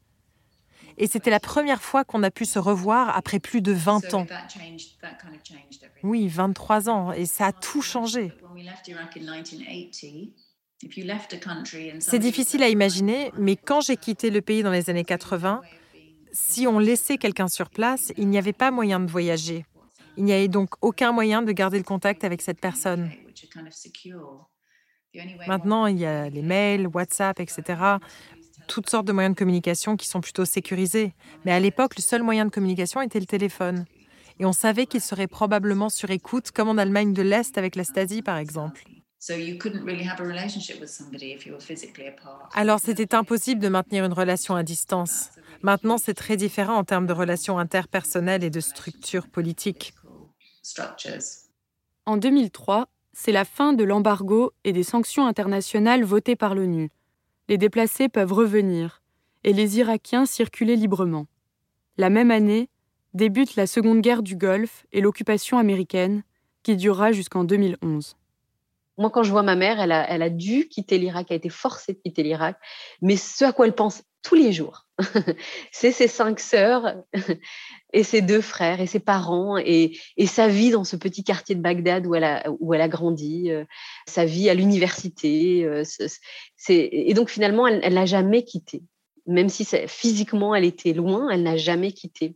Et 0.98 1.08
c'était 1.08 1.32
la 1.32 1.40
première 1.40 1.82
fois 1.82 2.04
qu'on 2.04 2.22
a 2.22 2.30
pu 2.30 2.46
se 2.46 2.60
revoir 2.60 3.18
après 3.18 3.40
plus 3.40 3.62
de 3.62 3.72
20 3.72 4.14
ans. 4.14 4.28
Oui, 6.04 6.28
23 6.28 6.90
ans, 6.90 7.12
et 7.12 7.26
ça 7.26 7.48
a 7.48 7.52
tout 7.52 7.82
changé. 7.82 8.32
C'est 12.00 12.20
difficile 12.20 12.62
à 12.62 12.70
imaginer, 12.70 13.32
mais 13.38 13.56
quand 13.56 13.82
j'ai 13.82 13.98
quitté 13.98 14.30
le 14.30 14.42
pays 14.42 14.62
dans 14.62 14.72
les 14.72 14.90
années 14.92 15.06
80, 15.06 15.62
si 16.34 16.68
on 16.68 16.80
laissait 16.80 17.18
quelqu'un 17.18 17.48
sur 17.48 17.70
place, 17.70 18.12
il 18.18 18.28
n'y 18.28 18.38
avait 18.38 18.54
pas 18.54 18.72
moyen 18.72 19.00
de 19.00 19.10
voyager. 19.10 19.66
Il 20.18 20.26
n'y 20.26 20.34
avait 20.34 20.50
donc 20.50 20.70
aucun 20.82 21.12
moyen 21.12 21.42
de 21.42 21.52
garder 21.52 21.78
le 21.78 21.84
contact 21.84 22.24
avec 22.24 22.42
cette 22.42 22.60
personne. 22.60 23.10
Maintenant, 25.48 25.86
il 25.86 26.00
y 26.00 26.06
a 26.06 26.30
les 26.30 26.42
mails, 26.42 26.88
WhatsApp, 26.88 27.40
etc 27.40 27.98
toutes 28.68 28.90
sortes 28.90 29.06
de 29.06 29.12
moyens 29.12 29.36
de 29.36 29.40
communication 29.40 29.96
qui 29.96 30.08
sont 30.08 30.22
plutôt 30.22 30.46
sécurisés. 30.46 31.14
Mais 31.46 31.52
à 31.52 31.60
l'époque, 31.60 31.96
le 31.98 32.02
seul 32.02 32.24
moyen 32.24 32.46
de 32.46 32.50
communication 32.52 33.02
était 33.02 33.20
le 33.20 33.26
téléphone. 33.26 33.86
Et 34.40 34.46
on 34.46 34.54
savait 34.54 34.86
qu'il 34.86 35.02
serait 35.02 35.28
probablement 35.28 35.90
sur 35.90 36.10
écoute, 36.10 36.52
comme 36.52 36.70
en 36.70 36.78
Allemagne 36.78 37.14
de 37.14 37.22
l'Est 37.22 37.58
avec 37.58 37.76
la 37.76 37.84
Stasi, 37.84 38.22
par 38.22 38.38
exemple. 38.38 38.84
Alors 42.54 42.80
c'était 42.80 43.16
impossible 43.16 43.62
de 43.62 43.70
maintenir 43.70 44.06
une 44.06 44.14
relation 44.14 44.56
à 44.56 44.64
distance. 44.64 45.30
Maintenant, 45.62 45.98
c'est 45.98 46.14
très 46.14 46.36
différent 46.36 46.76
en 46.76 46.84
termes 46.84 47.08
de 47.08 47.14
relations 47.14 47.58
interpersonnelles 47.58 48.44
et 48.44 48.50
de 48.50 48.60
structures 48.60 49.28
politiques. 49.28 49.94
En 52.06 52.18
2003, 52.18 52.90
c'est 53.14 53.32
la 53.32 53.46
fin 53.46 53.74
de 53.74 53.84
l'embargo 53.84 54.52
et 54.64 54.74
des 54.74 54.84
sanctions 54.84 55.26
internationales 55.26 56.04
votées 56.04 56.36
par 56.36 56.56
l'ONU 56.56 56.90
les 57.50 57.58
déplacés 57.58 58.10
peuvent 58.10 58.34
revenir 58.34 59.02
et 59.44 59.54
les 59.54 59.78
Irakiens 59.78 60.26
circuler 60.26 60.76
librement. 60.76 61.28
La 61.98 62.10
même 62.10 62.32
année 62.32 62.70
débute 63.14 63.56
la 63.56 63.68
Seconde 63.68 64.02
Guerre 64.02 64.24
du 64.24 64.36
Golfe 64.36 64.86
et 64.92 65.02
l'occupation 65.02 65.58
américaine, 65.58 66.24
qui 66.64 66.78
durera 66.78 67.12
jusqu'en 67.12 67.44
2011. 67.44 68.16
Moi, 68.98 69.10
quand 69.10 69.24
je 69.24 69.32
vois 69.32 69.44
ma 69.44 69.56
mère, 69.56 69.80
elle 69.80 69.92
a, 69.92 70.08
elle 70.10 70.22
a 70.22 70.30
dû 70.30 70.68
quitter 70.68 70.98
l'Irak, 70.98 71.28
elle 71.30 71.36
a 71.36 71.38
été 71.38 71.50
forcée 71.50 71.94
de 71.94 72.00
quitter 72.00 72.24
l'Irak, 72.24 72.58
mais 73.02 73.18
ce 73.18 73.46
à 73.46 73.52
quoi 73.52 73.66
elle 73.66 73.74
pense 73.74 74.04
tous 74.24 74.36
les 74.36 74.54
jours, 74.54 74.88
c'est 75.72 75.92
ses 75.92 76.08
cinq 76.08 76.40
sœurs 76.40 76.96
et 77.94 78.04
ses 78.04 78.22
deux 78.22 78.40
frères 78.40 78.80
et 78.80 78.88
ses 78.88 79.00
parents 79.00 79.58
et, 79.58 80.00
sa 80.26 80.48
vie 80.48 80.72
dans 80.72 80.86
ce 80.86 80.96
petit 80.96 81.24
quartier 81.24 81.56
de 81.56 81.62
Bagdad 81.62 82.08
où 82.08 82.16
elle 82.16 82.24
a, 82.24 82.50
où 82.60 82.74
elle 82.74 82.82
a 82.82 82.88
grandi, 82.88 83.52
euh, 83.52 83.66
sa 84.08 84.26
vie 84.26 84.50
à 84.50 84.54
l'université. 84.54 85.66
Euh, 85.66 85.84
et 86.70 87.14
donc 87.14 87.30
finalement, 87.30 87.68
elle 87.68 87.94
n'a 87.94 88.06
jamais 88.06 88.44
quitté. 88.44 88.84
Même 89.26 89.50
si 89.50 89.66
physiquement 89.88 90.56
elle 90.56 90.66
était 90.66 90.94
loin, 90.94 91.30
elle 91.30 91.44
n'a 91.44 91.58
jamais 91.58 91.92
quitté. 91.92 92.36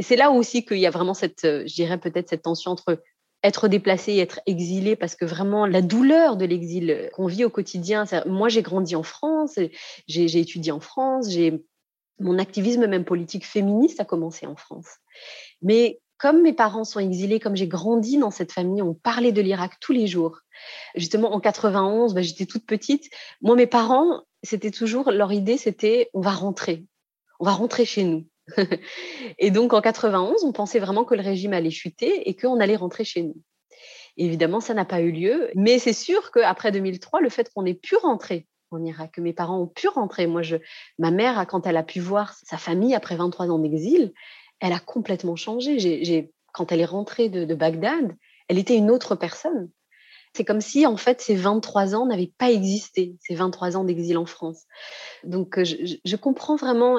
C'est 0.00 0.16
là 0.16 0.30
aussi 0.30 0.64
qu'il 0.64 0.78
y 0.78 0.86
a 0.86 0.90
vraiment 0.90 1.14
cette, 1.14 1.44
euh, 1.44 1.64
je 1.66 1.74
dirais 1.74 1.98
peut-être 1.98 2.30
cette 2.30 2.42
tension 2.42 2.70
entre 2.70 3.02
être 3.42 3.68
déplacé 3.68 4.16
être 4.16 4.40
exilé, 4.46 4.96
parce 4.96 5.16
que 5.16 5.24
vraiment 5.24 5.66
la 5.66 5.82
douleur 5.82 6.36
de 6.36 6.44
l'exil 6.44 7.08
qu'on 7.14 7.26
vit 7.26 7.44
au 7.44 7.50
quotidien, 7.50 8.04
moi 8.26 8.48
j'ai 8.48 8.62
grandi 8.62 8.94
en 8.96 9.02
France, 9.02 9.58
j'ai 10.06 10.38
étudié 10.38 10.72
en 10.72 10.80
France, 10.80 11.30
j'ai 11.30 11.64
mon 12.18 12.38
activisme 12.38 12.86
même 12.86 13.04
politique 13.04 13.46
féministe 13.46 14.00
a 14.00 14.04
commencé 14.04 14.46
en 14.46 14.56
France. 14.56 14.88
Mais 15.62 16.00
comme 16.18 16.42
mes 16.42 16.52
parents 16.52 16.84
sont 16.84 17.00
exilés, 17.00 17.40
comme 17.40 17.56
j'ai 17.56 17.66
grandi 17.66 18.18
dans 18.18 18.30
cette 18.30 18.52
famille, 18.52 18.82
on 18.82 18.92
parlait 18.92 19.32
de 19.32 19.40
l'Irak 19.40 19.72
tous 19.80 19.92
les 19.92 20.06
jours. 20.06 20.40
Justement, 20.94 21.32
en 21.32 21.40
91, 21.40 22.12
bah, 22.12 22.20
j'étais 22.20 22.44
toute 22.44 22.66
petite. 22.66 23.10
Moi, 23.40 23.56
mes 23.56 23.66
parents, 23.66 24.20
c'était 24.42 24.70
toujours 24.70 25.10
leur 25.10 25.32
idée, 25.32 25.56
c'était 25.56 26.10
on 26.12 26.20
va 26.20 26.32
rentrer, 26.32 26.84
on 27.40 27.46
va 27.46 27.52
rentrer 27.52 27.86
chez 27.86 28.04
nous. 28.04 28.26
et 29.38 29.50
donc 29.50 29.72
en 29.72 29.80
91, 29.80 30.44
on 30.44 30.52
pensait 30.52 30.78
vraiment 30.78 31.04
que 31.04 31.14
le 31.14 31.22
régime 31.22 31.52
allait 31.52 31.70
chuter 31.70 32.28
et 32.28 32.34
qu'on 32.34 32.60
allait 32.60 32.76
rentrer 32.76 33.04
chez 33.04 33.22
nous. 33.22 33.36
évidemment, 34.16 34.60
ça 34.60 34.74
n'a 34.74 34.84
pas 34.84 35.00
eu 35.00 35.12
lieu. 35.12 35.50
Mais 35.54 35.78
c'est 35.78 35.92
sûr 35.92 36.30
qu'après 36.30 36.72
2003, 36.72 37.20
le 37.20 37.28
fait 37.28 37.50
qu'on 37.52 37.66
ait 37.66 37.74
pu 37.74 37.96
rentrer 37.96 38.46
en 38.70 38.84
Irak, 38.84 39.12
que 39.12 39.20
mes 39.20 39.32
parents 39.32 39.60
ont 39.60 39.66
pu 39.66 39.88
rentrer, 39.88 40.26
moi, 40.26 40.42
je, 40.42 40.56
ma 40.98 41.10
mère, 41.10 41.44
quand 41.48 41.66
elle 41.66 41.76
a 41.76 41.82
pu 41.82 42.00
voir 42.00 42.34
sa 42.44 42.56
famille 42.56 42.94
après 42.94 43.16
23 43.16 43.50
ans 43.50 43.58
d'exil, 43.58 44.12
elle 44.60 44.72
a 44.72 44.78
complètement 44.78 45.36
changé. 45.36 46.30
Quand 46.52 46.72
elle 46.72 46.80
est 46.80 46.84
rentrée 46.84 47.28
de, 47.28 47.54
Bagdad, 47.54 48.14
elle 48.48 48.58
était 48.58 48.76
une 48.76 48.90
autre 48.90 49.14
personne. 49.14 49.70
C'est 50.34 50.44
comme 50.44 50.60
si, 50.60 50.86
en 50.86 50.96
fait, 50.96 51.20
ces 51.20 51.34
23 51.34 51.96
ans 51.96 52.06
n'avaient 52.06 52.32
pas 52.38 52.50
existé, 52.50 53.16
ces 53.20 53.34
23 53.34 53.76
ans 53.76 53.84
d'exil 53.84 54.16
en 54.16 54.26
France. 54.26 54.64
Donc, 55.24 55.58
je, 55.62 56.16
comprends 56.16 56.56
vraiment, 56.56 56.98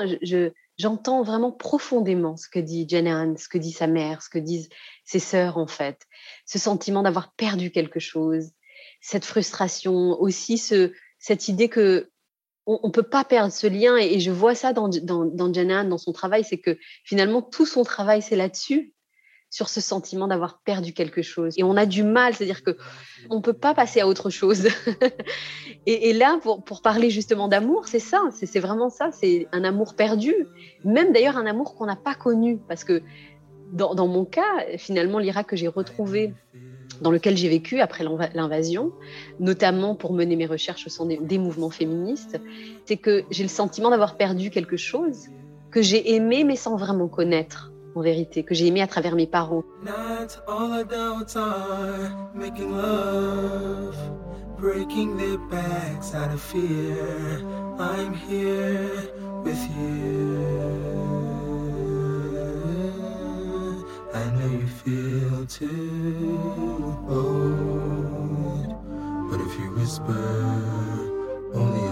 j'entends 0.81 1.21
vraiment 1.21 1.51
profondément 1.51 2.35
ce 2.35 2.49
que 2.49 2.59
dit 2.59 2.87
Jenan, 2.89 3.37
ce 3.37 3.47
que 3.47 3.57
dit 3.57 3.71
sa 3.71 3.87
mère, 3.87 4.21
ce 4.21 4.29
que 4.29 4.39
disent 4.39 4.69
ses 5.05 5.19
sœurs 5.19 5.57
en 5.57 5.67
fait. 5.67 6.07
Ce 6.45 6.59
sentiment 6.59 7.03
d'avoir 7.03 7.33
perdu 7.33 7.71
quelque 7.71 7.99
chose, 7.99 8.51
cette 8.99 9.25
frustration, 9.25 10.19
aussi 10.19 10.57
ce, 10.57 10.91
cette 11.19 11.47
idée 11.47 11.69
que 11.69 12.11
on, 12.65 12.79
ne 12.83 12.91
peut 12.91 13.03
pas 13.03 13.23
perdre 13.23 13.53
ce 13.53 13.67
lien. 13.67 13.97
Et, 13.97 14.19
je 14.19 14.31
vois 14.31 14.55
ça 14.55 14.73
dans, 14.73 14.87
dans, 14.87 15.25
dans 15.25 15.49
dans 15.49 15.97
son 15.97 16.11
travail, 16.11 16.43
c'est 16.43 16.59
que 16.59 16.77
finalement 17.03 17.41
tout 17.41 17.65
son 17.65 17.83
travail 17.83 18.21
c'est 18.21 18.35
là-dessus 18.35 18.93
sur 19.51 19.67
ce 19.67 19.81
sentiment 19.81 20.27
d'avoir 20.27 20.59
perdu 20.59 20.93
quelque 20.93 21.21
chose. 21.21 21.53
Et 21.57 21.63
on 21.63 21.75
a 21.75 21.85
du 21.85 22.03
mal, 22.03 22.33
c'est-à-dire 22.33 22.63
que 22.63 22.77
on 23.29 23.41
peut 23.41 23.53
pas 23.53 23.75
passer 23.75 23.99
à 23.99 24.07
autre 24.07 24.29
chose. 24.29 24.69
et, 25.85 26.13
là, 26.13 26.39
pour, 26.41 26.81
parler 26.81 27.09
justement 27.09 27.49
d'amour, 27.49 27.87
c'est 27.87 27.99
ça, 27.99 28.21
c'est 28.31 28.59
vraiment 28.59 28.89
ça, 28.89 29.11
c'est 29.11 29.47
un 29.51 29.63
amour 29.65 29.93
perdu, 29.95 30.33
même 30.85 31.11
d'ailleurs 31.11 31.37
un 31.37 31.45
amour 31.45 31.75
qu'on 31.75 31.85
n'a 31.85 31.97
pas 31.97 32.15
connu, 32.15 32.59
parce 32.67 32.85
que 32.85 33.03
dans, 33.73 34.07
mon 34.07 34.25
cas, 34.25 34.65
finalement, 34.77 35.19
l'Irak 35.19 35.47
que 35.47 35.55
j'ai 35.55 35.67
retrouvé 35.67 36.33
dans 37.01 37.11
lequel 37.11 37.35
j'ai 37.35 37.49
vécu 37.49 37.79
après 37.81 38.05
l'invasion, 38.33 38.93
notamment 39.39 39.95
pour 39.95 40.13
mener 40.13 40.35
mes 40.35 40.45
recherches 40.45 40.87
au 40.87 40.89
sein 40.89 41.05
des 41.05 41.37
mouvements 41.37 41.69
féministes, 41.69 42.39
c'est 42.85 42.97
que 42.97 43.23
j'ai 43.31 43.43
le 43.43 43.49
sentiment 43.49 43.89
d'avoir 43.89 44.17
perdu 44.17 44.49
quelque 44.49 44.77
chose 44.77 45.27
que 45.71 45.81
j'ai 45.81 46.15
aimé 46.15 46.43
mais 46.43 46.57
sans 46.57 46.75
vraiment 46.75 47.07
connaître 47.07 47.71
en 47.95 48.01
vérité, 48.01 48.43
que 48.43 48.53
j'ai 48.53 48.67
aimé 48.67 48.81
à 48.81 48.87
travers 48.87 49.15
mes 49.15 49.27
parents. 49.27 49.63
breaking 54.61 55.17
their 55.17 55.39
backs 55.49 56.13
out 56.13 56.31
of 56.31 56.39
fear. 56.39 57.41
I'm 57.79 58.13
here 58.13 59.09
with 59.43 59.59
you. 59.75 60.71
I 64.13 64.23
know 64.35 64.51
you 64.61 64.67
feel 64.67 65.45
too 65.47 66.95
old, 67.09 68.69
but 69.31 69.41
if 69.41 69.59
you 69.59 69.71
whisper, 69.75 70.29
only 71.55 71.90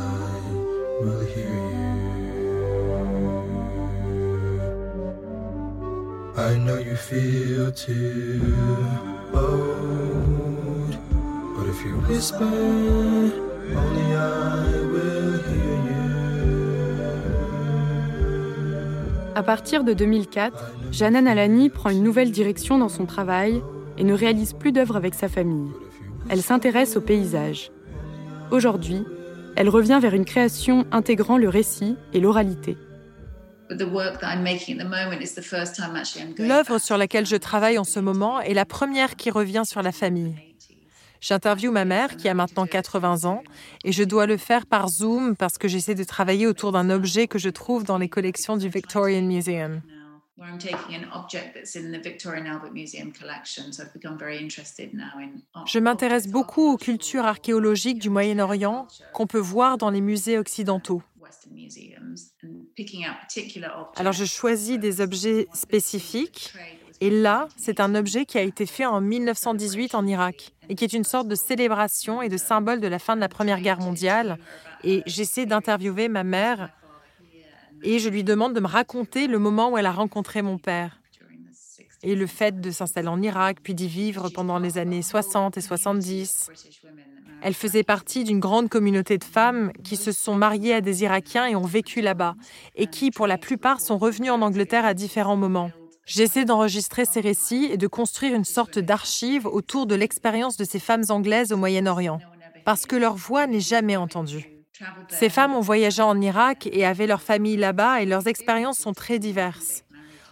I 6.39 6.55
know 6.55 6.79
you 6.79 6.95
feel 6.95 7.71
too 7.73 8.39
but 9.33 9.79
À 19.35 19.43
partir 19.43 19.83
de 19.83 19.93
2004, 19.93 20.73
Janan 20.91 21.27
Alani 21.27 21.69
prend 21.69 21.89
une 21.89 22.03
nouvelle 22.03 22.31
direction 22.31 22.77
dans 22.77 22.89
son 22.89 23.05
travail 23.05 23.61
et 23.97 24.03
ne 24.03 24.13
réalise 24.13 24.53
plus 24.53 24.71
d'œuvres 24.71 24.95
avec 24.95 25.15
sa 25.15 25.27
famille. 25.27 25.71
Elle 26.29 26.41
s'intéresse 26.41 26.95
au 26.95 27.01
paysage. 27.01 27.71
Aujourd'hui, 28.51 29.03
elle 29.55 29.69
revient 29.69 29.99
vers 30.01 30.13
une 30.13 30.25
création 30.25 30.85
intégrant 30.91 31.37
le 31.37 31.49
récit 31.49 31.95
et 32.13 32.19
l'oralité. 32.19 32.77
L'œuvre 36.37 36.77
sur 36.79 36.97
laquelle 36.97 37.25
je 37.25 37.35
travaille 37.35 37.77
en 37.77 37.83
ce 37.83 37.99
moment 37.99 38.39
est 38.41 38.53
la 38.53 38.65
première 38.65 39.15
qui 39.15 39.29
revient 39.29 39.63
sur 39.65 39.81
la 39.81 39.91
famille. 39.91 40.35
J'interviewe 41.21 41.71
ma 41.71 41.85
mère 41.85 42.15
qui 42.15 42.29
a 42.29 42.33
maintenant 42.33 42.65
80 42.65 43.25
ans 43.25 43.43
et 43.83 43.91
je 43.91 44.03
dois 44.03 44.25
le 44.25 44.37
faire 44.37 44.65
par 44.65 44.87
Zoom 44.87 45.35
parce 45.35 45.57
que 45.57 45.67
j'essaie 45.67 45.95
de 45.95 46.03
travailler 46.03 46.47
autour 46.47 46.71
d'un 46.71 46.89
objet 46.89 47.27
que 47.27 47.37
je 47.37 47.49
trouve 47.49 47.83
dans 47.83 47.97
les 47.97 48.07
collections 48.07 48.55
du 48.55 48.69
Victorian 48.69 49.23
Museum. 49.23 49.81
Je 55.65 55.79
m'intéresse 55.79 56.27
beaucoup 56.29 56.71
aux 56.71 56.77
cultures 56.77 57.25
archéologiques 57.25 57.99
du 57.99 58.09
Moyen-Orient 58.09 58.87
qu'on 59.13 59.27
peut 59.27 59.37
voir 59.37 59.77
dans 59.77 59.89
les 59.89 59.99
musées 59.99 60.37
occidentaux. 60.37 61.03
Alors 63.95 64.13
je 64.13 64.25
choisis 64.25 64.79
des 64.79 65.01
objets 65.01 65.47
spécifiques. 65.53 66.53
Et 67.01 67.09
là, 67.09 67.47
c'est 67.55 67.79
un 67.79 67.95
objet 67.95 68.25
qui 68.25 68.37
a 68.37 68.41
été 68.41 68.65
fait 68.65 68.85
en 68.85 68.99
1918 68.99 69.95
en 69.95 70.05
Irak 70.05 70.53
et 70.67 70.75
qui 70.75 70.83
est 70.83 70.91
une 70.91 71.05
sorte 71.05 71.29
de 71.29 71.35
célébration 71.35 72.21
et 72.21 72.27
de 72.27 72.35
symbole 72.35 72.81
de 72.81 72.87
la 72.87 72.99
fin 72.99 73.15
de 73.15 73.21
la 73.21 73.29
Première 73.29 73.61
Guerre 73.61 73.79
mondiale. 73.79 74.37
Et 74.83 75.01
j'essaie 75.05 75.45
d'interviewer 75.45 76.09
ma 76.09 76.25
mère 76.25 76.71
et 77.83 77.99
je 77.99 78.09
lui 78.09 78.25
demande 78.25 78.53
de 78.53 78.59
me 78.59 78.67
raconter 78.67 79.27
le 79.27 79.39
moment 79.39 79.71
où 79.71 79.77
elle 79.77 79.85
a 79.85 79.93
rencontré 79.93 80.41
mon 80.41 80.57
père 80.57 80.98
et 82.03 82.15
le 82.15 82.27
fait 82.27 82.59
de 82.59 82.71
s'installer 82.71 83.07
en 83.07 83.21
Irak 83.21 83.57
puis 83.63 83.73
d'y 83.73 83.87
vivre 83.87 84.29
pendant 84.29 84.59
les 84.59 84.77
années 84.77 85.01
60 85.01 85.57
et 85.57 85.61
70. 85.61 86.49
Elle 87.41 87.53
faisait 87.53 87.83
partie 87.83 88.23
d'une 88.23 88.39
grande 88.39 88.69
communauté 88.69 89.17
de 89.17 89.23
femmes 89.23 89.71
qui 89.83 89.95
se 89.95 90.11
sont 90.11 90.35
mariées 90.35 90.73
à 90.73 90.81
des 90.81 91.03
Irakiens 91.03 91.45
et 91.45 91.55
ont 91.55 91.61
vécu 91.61 92.01
là-bas, 92.01 92.35
et 92.75 92.87
qui, 92.87 93.11
pour 93.11 93.27
la 93.27 93.37
plupart, 93.37 93.79
sont 93.79 93.97
revenues 93.97 94.29
en 94.29 94.41
Angleterre 94.41 94.85
à 94.85 94.93
différents 94.93 95.37
moments. 95.37 95.71
J'essaie 96.05 96.43
d'enregistrer 96.43 97.05
ces 97.05 97.21
récits 97.21 97.69
et 97.71 97.77
de 97.77 97.87
construire 97.87 98.33
une 98.33 98.43
sorte 98.43 98.79
d'archive 98.79 99.45
autour 99.45 99.85
de 99.85 99.95
l'expérience 99.95 100.57
de 100.57 100.65
ces 100.65 100.79
femmes 100.79 101.03
anglaises 101.09 101.53
au 101.53 101.57
Moyen-Orient, 101.57 102.19
parce 102.65 102.85
que 102.85 102.95
leur 102.95 103.15
voix 103.15 103.47
n'est 103.47 103.59
jamais 103.59 103.95
entendue. 103.95 104.59
Ces 105.09 105.29
femmes 105.29 105.53
ont 105.53 105.61
voyagé 105.61 106.01
en 106.01 106.19
Irak 106.19 106.67
et 106.71 106.85
avaient 106.85 107.07
leur 107.07 107.21
famille 107.21 107.57
là-bas 107.57 108.01
et 108.01 108.05
leurs 108.05 108.27
expériences 108.27 108.79
sont 108.79 108.93
très 108.93 109.19
diverses, 109.19 109.83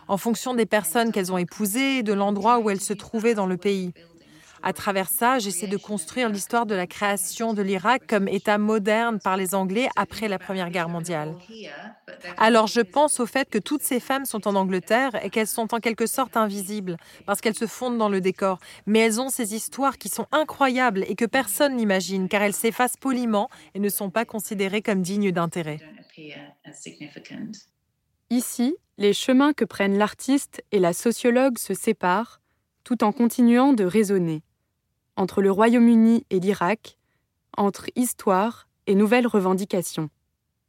en 0.08 0.17
fonction 0.17 0.54
des 0.54 0.65
personnes 0.65 1.12
qu'elles 1.12 1.32
ont 1.32 1.38
épousées 1.38 2.00
et 2.00 2.04
de 2.04 2.13
l'endroit 2.13 2.60
où 2.60 2.70
elles 2.70 2.82
se 2.82 2.93
trouvaient 2.93 3.36
dans 3.36 3.48
le 3.48 3.58
pays. 3.58 3.93
À 4.63 4.74
travers 4.74 5.10
ça, 5.10 5.39
j'essaie 5.39 5.67
de 5.67 5.78
construire 5.78 6.30
l'histoire 6.30 6.65
de 6.65 6.76
la 6.76 6.88
création 6.88 7.54
de 7.54 7.62
l'Irak 7.62 8.08
comme 8.08 8.28
État 8.28 8.58
moderne 8.58 9.20
par 9.20 9.38
les 9.38 9.56
Anglais 9.56 9.88
après 9.96 10.28
la 10.28 10.39
Première 10.39 10.70
Guerre 10.72 10.89
mondiale. 10.89 11.36
Alors 12.38 12.67
je 12.67 12.82
pense 12.82 13.20
au 13.20 13.26
fait 13.26 13.50
que 13.50 13.60
toutes 13.60 13.84
ces 13.84 14.00
femmes 14.00 14.26
sont 14.26 14.48
en 14.48 14.56
Angleterre 14.56 15.12
et 15.24 15.30
qu'elles 15.30 15.48
sont 15.48 15.74
en 15.74 15.80
quelque 15.80 16.08
sorte 16.08 16.38
invisibles 16.38 16.98
parce 17.26 17.41
qu'elles 17.41 17.56
se 17.56 17.67
fondent 17.67 17.98
dans 17.98 18.10
le 18.10 18.22
décor. 18.22 18.60
Mais 18.86 19.00
elles 19.00 19.22
ont 19.22 19.30
ces 19.30 19.54
histoires 19.54 19.98
qui 19.98 20.10
sont 20.10 20.26
incroyables 20.32 21.04
et 21.08 21.15
que 21.15 21.26
personne 21.26 21.76
n'imagine 21.76 22.28
car 22.28 22.41
elles 22.41 22.54
s'effacent 22.54 22.98
poliment 22.98 23.50
et 23.76 23.80
ne 23.80 23.89
sont 23.89 24.10
pas 24.10 24.26
considérées 24.26 24.82
comme 24.82 25.02
dignes 25.02 25.32
d'intérêt. 25.32 25.80
Ici, 28.30 28.76
les 28.98 29.13
chemins 29.13 29.54
que 29.54 29.63
prennent 29.63 29.98
l'artiste 29.98 30.63
et 30.72 30.80
la 30.80 30.92
sociologue 30.92 31.58
se 31.58 31.74
séparent 31.74 32.42
tout 32.84 33.04
en 33.04 33.12
continuant 33.12 33.74
de 33.74 33.86
raisonner 33.86 34.44
entre 35.16 35.42
le 35.42 35.52
Royaume-Uni 35.52 36.26
et 36.30 36.40
l'Irak, 36.40 36.98
entre 37.58 37.88
histoire 37.96 38.68
et 38.86 38.96
nouvelles 38.96 39.28
revendications. 39.28 40.10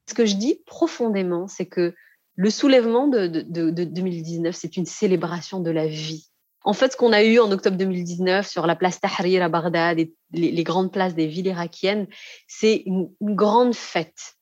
Ce 0.08 0.14
que 0.14 0.24
je 0.24 0.36
dis 0.36 0.62
profondément, 0.66 1.48
c'est 1.48 1.66
que 1.66 1.94
le 2.34 2.50
soulèvement 2.50 3.08
de, 3.08 3.26
2019, 3.26 4.54
c'est 4.54 4.76
une 4.76 4.86
célébration 4.86 5.60
de 5.60 5.70
la 5.70 5.86
vie. 5.86 6.30
En 6.62 6.72
fait, 6.72 6.92
ce 6.92 6.96
qu'on 6.96 7.12
a 7.12 7.24
eu 7.24 7.40
en 7.40 7.50
octobre 7.50 7.76
2019 7.76 8.48
sur 8.48 8.66
la 8.66 8.76
place 8.76 9.00
Tahrir 9.00 9.42
à 9.42 9.48
Bagdad 9.48 9.98
et 9.98 10.14
les, 10.32 10.64
grandes 10.64 10.92
places 10.92 11.14
des 11.14 11.26
villes 11.26 11.46
irakiennes, 11.46 12.06
c'est 12.46 12.84
une 12.86 13.10
grande 13.20 13.74
fête 13.74 14.37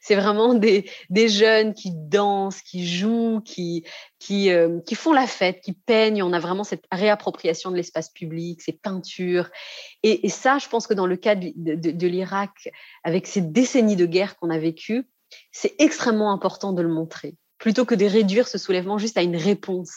c'est 0.00 0.14
vraiment 0.14 0.54
des, 0.54 0.84
jeunes 1.28 1.74
qui 1.74 1.90
dansent, 1.92 2.62
qui 2.62 2.86
jouent, 2.86 3.40
qui, 3.44 3.84
qui, 4.18 4.50
euh, 4.50 4.80
qui 4.86 4.94
font 4.94 5.12
la 5.12 5.26
fête, 5.26 5.60
qui 5.60 5.72
peignent. 5.72 6.22
On 6.22 6.32
a 6.32 6.38
vraiment 6.38 6.64
cette 6.64 6.84
réappropriation 6.92 7.70
de 7.70 7.76
l'espace 7.76 8.10
public, 8.10 8.62
ces 8.62 8.72
peintures. 8.72 9.50
Et, 10.02 10.28
ça, 10.28 10.58
je 10.58 10.68
pense 10.68 10.86
que 10.86 10.94
dans 10.94 11.06
le 11.06 11.16
cas 11.16 11.34
de, 11.34 11.52
de, 11.56 12.06
l'Irak, 12.06 12.70
avec 13.04 13.26
ces 13.26 13.40
décennies 13.40 13.96
de 13.96 14.06
guerre 14.06 14.36
qu'on 14.36 14.50
a 14.50 14.58
vécues, 14.58 15.08
c'est 15.52 15.74
extrêmement 15.78 16.32
important 16.32 16.72
de 16.72 16.82
le 16.82 16.88
montrer, 16.88 17.36
plutôt 17.58 17.84
que 17.84 17.94
de 17.94 18.04
réduire 18.04 18.48
ce 18.48 18.58
soulèvement 18.58 18.98
juste 18.98 19.16
à 19.16 19.22
une 19.22 19.36
réponse. 19.36 19.92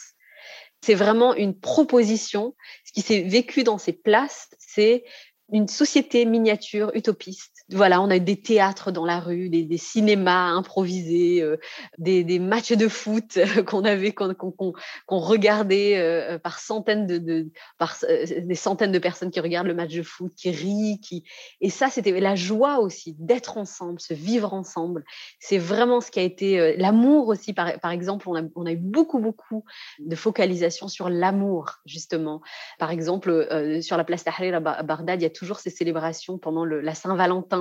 C'est 0.84 0.94
vraiment 0.94 1.34
une 1.34 1.58
proposition. 1.58 2.54
Ce 2.84 2.92
qui 2.92 3.00
s'est 3.00 3.22
vécu 3.22 3.64
dans 3.64 3.78
ces 3.78 3.94
places, 3.94 4.50
c'est 4.58 5.04
une 5.52 5.68
société 5.68 6.24
miniature 6.26 6.90
utopiste. 6.94 7.53
Voilà, 7.70 8.02
on 8.02 8.10
a 8.10 8.18
des 8.18 8.36
théâtres 8.36 8.92
dans 8.92 9.06
la 9.06 9.20
rue, 9.20 9.48
des, 9.48 9.78
cinémas 9.78 10.50
improvisés, 10.50 11.40
euh, 11.40 11.56
des, 11.96 12.38
matchs 12.38 12.72
de 12.72 12.88
foot 12.88 13.38
qu'on 13.66 13.86
avait, 13.86 14.12
qu'on 14.12 14.74
regardait 15.08 15.96
euh, 15.96 16.38
par 16.38 16.58
centaines 16.58 17.06
de, 17.06 17.48
par 17.78 17.96
euh, 18.04 18.26
des 18.42 18.54
centaines 18.54 18.92
de 18.92 18.98
personnes 18.98 19.30
qui 19.30 19.40
regardent 19.40 19.68
le 19.68 19.74
match 19.74 19.94
de 19.94 20.02
foot, 20.02 20.34
qui 20.36 20.50
rient, 20.50 21.00
qui 21.00 21.24
et 21.62 21.70
ça 21.70 21.88
c'était 21.88 22.20
la 22.20 22.34
joie 22.34 22.80
aussi 22.80 23.16
d'être 23.18 23.56
ensemble, 23.56 23.98
se 23.98 24.12
vivre 24.12 24.52
ensemble. 24.52 25.02
C'est 25.38 25.56
vraiment 25.56 26.02
ce 26.02 26.10
qui 26.10 26.20
a 26.20 26.22
été 26.22 26.76
l'amour 26.76 27.28
aussi. 27.28 27.54
Par, 27.54 27.80
par 27.80 27.92
exemple, 27.92 28.28
on 28.28 28.66
a, 28.66 28.72
eu 28.72 28.76
beaucoup 28.76 29.20
beaucoup 29.20 29.64
de 30.00 30.16
focalisation 30.16 30.86
sur 30.88 31.08
l'amour 31.08 31.76
justement. 31.86 32.42
Par 32.78 32.90
exemple, 32.90 33.80
sur 33.80 33.96
la 33.96 34.04
place 34.04 34.24
Tahrir 34.24 34.54
à 34.56 34.82
Bagdad, 34.82 35.18
il 35.18 35.22
y 35.22 35.26
a 35.26 35.30
toujours 35.30 35.60
ces 35.60 35.70
célébrations 35.70 36.36
pendant 36.36 36.66
la 36.66 36.94
Saint-Valentin 36.94 37.53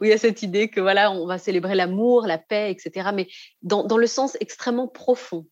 où 0.00 0.04
il 0.04 0.10
y 0.10 0.12
a 0.12 0.18
cette 0.18 0.42
idée 0.42 0.68
que 0.68 0.80
voilà, 0.80 1.10
on 1.10 1.26
va 1.26 1.38
célébrer 1.38 1.74
l'amour, 1.74 2.26
la 2.26 2.38
paix, 2.38 2.70
etc. 2.70 3.10
Mais 3.14 3.28
dans, 3.62 3.84
dans 3.84 3.98
le 3.98 4.06
sens 4.06 4.36
extrêmement 4.40 4.88
profond. 4.88 5.46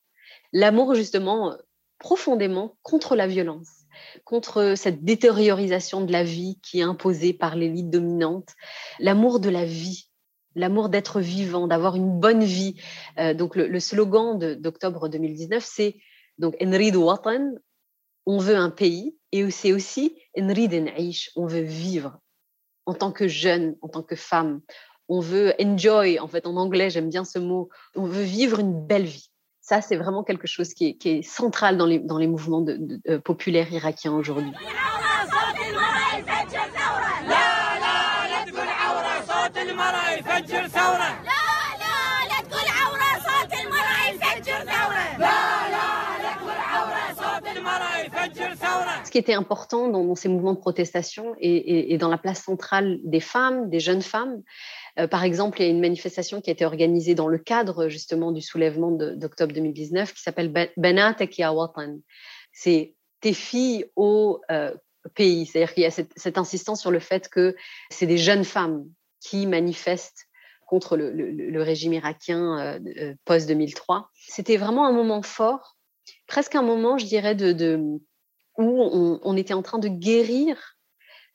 L'amour, 0.53 0.95
justement, 0.95 1.57
profondément 1.99 2.77
contre 2.83 3.17
la 3.17 3.27
violence, 3.27 3.71
contre 4.25 4.75
cette 4.77 5.05
détériorisation 5.05 6.03
de 6.03 6.13
la 6.13 6.23
vie 6.23 6.59
qui 6.63 6.81
est 6.81 6.83
imposée 6.83 7.33
par 7.33 7.57
l'élite 7.57 7.91
dominante. 7.91 8.51
L'amour 8.99 9.41
de 9.41 9.49
la 9.49 9.65
vie, 9.65 10.09
l'amour 10.55 10.89
d'être 10.89 11.21
vivant, 11.21 11.67
d'avoir 11.67 11.97
une 11.97 12.21
bonne 12.21 12.45
vie. 12.45 12.81
Euh, 13.19 13.35
donc 13.35 13.57
le, 13.57 13.81
slogan 13.81 14.39
d'octobre 14.57 15.09
2019, 15.09 15.65
c'est 15.67 15.97
donc 16.39 16.57
Enridu 16.63 16.99
Watan, 16.99 17.55
on 18.27 18.39
veut 18.39 18.57
un 18.57 18.71
pays, 18.71 19.17
et 19.33 19.51
c'est 19.51 19.73
aussi 19.73 20.17
on 20.37 21.47
veut 21.47 21.61
vivre 21.61 22.19
en 22.87 22.95
tant 22.95 23.13
que 23.13 23.29
jeune, 23.29 23.77
en 23.83 23.89
tant 23.89 24.03
que 24.03 24.17
femme. 24.17 24.61
On 25.09 25.21
veut 25.21 25.53
enjoy, 25.61 26.19
en 26.19 26.29
fait, 26.29 26.47
en 26.47 26.57
anglais, 26.57 26.91
j'aime 26.91 27.11
bien 27.11 27.25
ce 27.25 27.39
mot. 27.39 27.69
On 27.95 28.07
veut 28.07 28.23
vivre 28.23 28.59
une 28.59 28.87
belle 28.87 29.05
vie. 29.05 29.31
Ça, 29.61 29.81
c'est 29.81 29.97
vraiment 29.97 30.25
quelque 30.25 30.47
chose 30.47 30.75
qui 30.75 30.99
est, 31.03 31.23
central 31.23 31.79
dans 31.79 31.87
les, 31.87 32.27
mouvements 32.27 32.65
euh, 33.09 33.19
populaires 33.19 33.73
irakiens 33.73 34.13
aujourd'hui. 34.13 34.53
Ce 49.05 49.11
qui 49.11 49.19
était 49.19 49.35
important 49.35 49.89
dans, 49.89 50.15
ces 50.15 50.29
mouvements 50.29 50.55
de 50.55 50.59
protestation 50.59 51.35
et, 51.39 51.97
dans 51.99 52.09
la 52.09 52.19
place 52.19 52.43
centrale 52.43 52.99
des 53.05 53.21
femmes, 53.21 53.69
des 53.69 53.81
jeunes 53.81 54.03
femmes, 54.03 54.43
euh, 54.99 55.07
par 55.07 55.25
exemple, 55.25 55.61
il 55.61 55.65
y 55.65 55.67
a 55.69 55.71
une 55.71 55.81
manifestation 55.81 56.41
qui 56.41 56.51
a 56.51 56.53
été 56.53 56.65
organisée 56.65 57.15
dans 57.15 57.29
le 57.29 57.39
cadre 57.39 57.89
justement 57.89 58.33
du 58.33 58.41
soulèvement 58.41 58.91
d'octobre 58.91 59.53
2019 59.53 60.15
qui 60.15 60.23
s'appelle 60.23 60.53
Benatek 60.77 61.39
ya 61.39 61.53
Watan. 61.53 61.99
C'est 62.53 62.95
tes 63.21 63.33
filles 63.33 63.87
au 63.97 64.41
euh, 64.51 64.75
pays. 65.15 65.47
C'est-à-dire 65.47 65.75
qu'il 65.75 65.83
y 65.83 65.87
a 65.87 65.91
cette, 65.91 66.39
insistance 66.39 66.81
sur 66.81 66.91
le 66.91 67.01
fait 67.01 67.29
que 67.29 67.57
c'est 67.91 68.07
des 68.07 68.19
jeunes 68.19 68.45
femmes 68.45 68.85
qui 69.21 69.47
manifestent 69.47 70.27
contre 70.67 70.97
le, 70.97 71.63
régime 71.63 71.93
irakien 71.93 72.79
euh, 72.87 73.15
post-2003. 73.25 74.07
C'était 74.15 74.57
vraiment 74.57 74.87
un 74.87 74.93
moment 74.93 75.23
fort, 75.23 75.77
presque 76.27 76.55
un 76.55 76.63
moment, 76.63 76.99
je 76.99 77.07
dirais, 77.07 77.35
de, 77.35 78.01
où 78.59 79.19
on, 79.23 79.37
était 79.37 79.55
en 79.55 79.63
train 79.63 79.79
de 79.79 79.89
guérir 79.89 80.77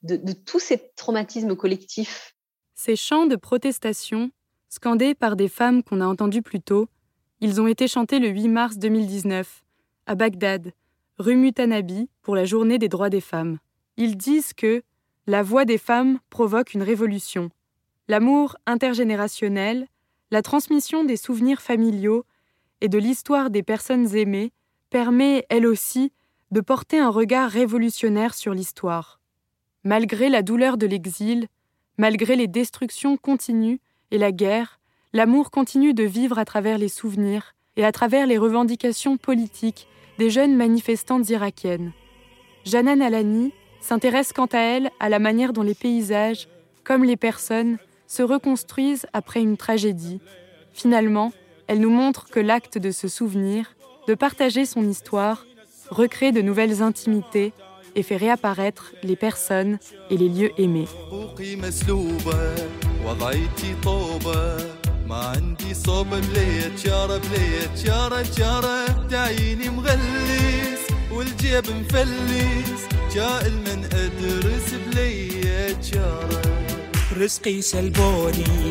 de, 0.03 0.15
de 0.15 0.33
tous 0.33 0.59
ces 0.59 0.91
traumatismes 0.95 1.55
collectifs. 1.55 2.35
Ces 2.75 2.95
chants 2.95 3.25
de 3.25 3.35
protestation, 3.35 4.31
scandés 4.69 5.15
par 5.15 5.35
des 5.35 5.49
femmes 5.49 5.83
qu'on 5.83 6.01
a 6.01 6.07
entendues 6.07 6.41
plus 6.41 6.61
tôt, 6.61 6.87
ils 7.41 7.61
ont 7.61 7.67
été 7.67 7.87
chantés 7.87 8.19
le 8.19 8.29
8 8.29 8.47
mars 8.47 8.77
2019, 8.77 9.63
à 10.05 10.15
Bagdad, 10.15 10.73
rue 11.17 11.35
Mutanabi, 11.35 12.09
pour 12.21 12.35
la 12.35 12.45
journée 12.45 12.77
des 12.77 12.89
droits 12.89 13.09
des 13.09 13.21
femmes. 13.21 13.59
Ils 13.97 14.17
disent 14.17 14.53
que 14.53 14.81
la 15.27 15.43
voix 15.43 15.65
des 15.65 15.77
femmes 15.77 16.19
provoque 16.29 16.73
une 16.73 16.83
révolution. 16.83 17.49
L'amour 18.07 18.57
intergénérationnel, 18.65 19.87
la 20.31 20.41
transmission 20.41 21.03
des 21.03 21.17
souvenirs 21.17 21.61
familiaux 21.61 22.25
et 22.81 22.87
de 22.87 22.97
l'histoire 22.97 23.49
des 23.49 23.63
personnes 23.63 24.15
aimées 24.15 24.51
permet, 24.89 25.45
elle 25.49 25.67
aussi, 25.67 26.11
de 26.51 26.61
porter 26.61 26.99
un 26.99 27.09
regard 27.09 27.49
révolutionnaire 27.49 28.33
sur 28.33 28.53
l'histoire. 28.53 29.19
Malgré 29.83 30.29
la 30.29 30.41
douleur 30.41 30.77
de 30.77 30.87
l'exil, 30.87 31.47
malgré 31.97 32.35
les 32.35 32.47
destructions 32.47 33.17
continues 33.17 33.79
et 34.11 34.17
la 34.17 34.31
guerre, 34.31 34.79
l'amour 35.13 35.51
continue 35.51 35.93
de 35.93 36.03
vivre 36.03 36.39
à 36.39 36.45
travers 36.45 36.77
les 36.77 36.89
souvenirs 36.89 37.55
et 37.75 37.85
à 37.85 37.91
travers 37.91 38.27
les 38.27 38.37
revendications 38.37 39.17
politiques 39.17 39.87
des 40.17 40.29
jeunes 40.29 40.55
manifestantes 40.55 41.29
irakiennes. 41.29 41.93
Janan 42.65 43.01
Alani 43.01 43.53
s'intéresse 43.79 44.33
quant 44.33 44.47
à 44.47 44.59
elle 44.59 44.91
à 44.99 45.09
la 45.09 45.19
manière 45.19 45.53
dont 45.53 45.63
les 45.63 45.75
paysages, 45.75 46.47
comme 46.83 47.03
les 47.03 47.15
personnes, 47.15 47.77
se 48.07 48.23
reconstruisent 48.23 49.05
après 49.13 49.41
une 49.41 49.55
tragédie. 49.55 50.19
Finalement, 50.73 51.31
elle 51.67 51.79
nous 51.79 51.89
montre 51.89 52.27
que 52.29 52.39
l'acte 52.39 52.77
de 52.77 52.91
se 52.91 53.07
souvenir, 53.07 53.75
de 54.07 54.15
partager 54.15 54.65
son 54.65 54.87
histoire, 54.89 55.45
recrée 55.90 56.32
de 56.32 56.42
nouvelles 56.42 56.82
intimités 56.82 57.52
et 57.94 58.02
fait 58.02 58.16
réapparaître 58.16 58.92
les 59.02 59.16
personnes 59.16 59.78
et 60.10 60.16
les 60.16 60.28
lieux 60.28 60.52
aimés. 60.58 60.88
رزقي 77.16 77.62
سلبوني 77.62 78.70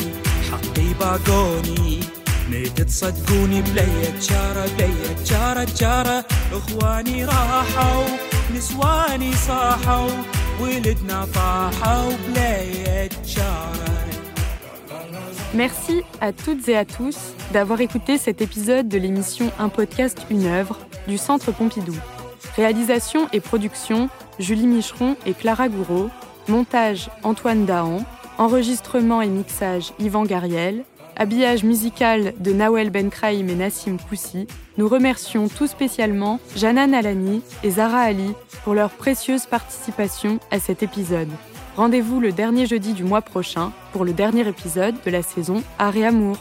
حقي 0.52 0.94
باقوني 1.00 2.17
نيت 2.50 2.82
تصدقوني 2.82 3.62
بلية 3.62 4.20
جارة 4.30 4.68
بلية 4.78 5.16
جارة 5.26 5.68
جارة 5.80 6.26
اخواني 6.54 7.26
راحوا 7.26 8.06
نسواني 8.56 9.34
صاحوا 9.34 10.10
ولدنا 10.62 11.28
طاحوا 11.36 12.12
بلية 12.28 13.10
جارة 13.26 13.94
Merci 15.54 16.02
à 16.20 16.34
toutes 16.34 16.68
et 16.68 16.76
à 16.76 16.84
tous 16.84 17.18
d'avoir 17.52 17.80
écouté 17.80 18.18
cet 18.18 18.42
épisode 18.42 18.90
de 18.90 18.98
l'émission 18.98 19.52
Un 19.60 19.70
podcast, 19.70 20.18
une 20.32 20.48
œuvre 20.48 20.80
du 21.08 21.20
Centre 21.20 21.52
Pompidou. 21.52 21.96
Réalisation 22.56 23.28
et 23.34 23.40
production 23.40 24.10
Julie 24.40 24.66
Micheron 24.66 25.16
et 25.28 25.34
Clara 25.36 25.70
Gouraud. 25.70 26.10
Montage 26.48 27.12
Antoine 27.22 27.66
Dahan. 27.66 28.04
Enregistrement 28.40 29.22
et 29.22 29.28
mixage 29.28 29.94
Yvan 30.00 30.24
Gariel. 30.24 30.86
Habillage 31.18 31.64
musical 31.64 32.34
de 32.40 32.52
Nawel 32.54 32.90
Benkraïm 32.90 33.50
et 33.50 33.56
Nassim 33.56 33.98
Koussi. 34.10 34.48
Nous 34.78 34.88
remercions 34.88 35.48
tout 35.48 35.68
spécialement 35.68 36.40
Janan 36.56 36.94
Alani 36.94 37.42
et 37.64 37.72
Zara 37.72 38.00
Ali 38.00 38.34
pour 38.64 38.74
leur 38.74 38.90
précieuse 38.90 39.46
participation 39.46 40.40
à 40.52 40.60
cet 40.60 40.82
épisode. 40.84 41.30
Rendez-vous 41.76 42.20
le 42.20 42.32
dernier 42.32 42.66
jeudi 42.66 42.94
du 42.94 43.04
mois 43.04 43.22
prochain 43.22 43.72
pour 43.92 44.06
le 44.06 44.14
dernier 44.14 44.48
épisode 44.48 44.96
de 45.06 45.12
la 45.12 45.22
saison 45.24 45.64
Art 45.80 45.96
et 45.96 46.06
Amour. 46.06 46.38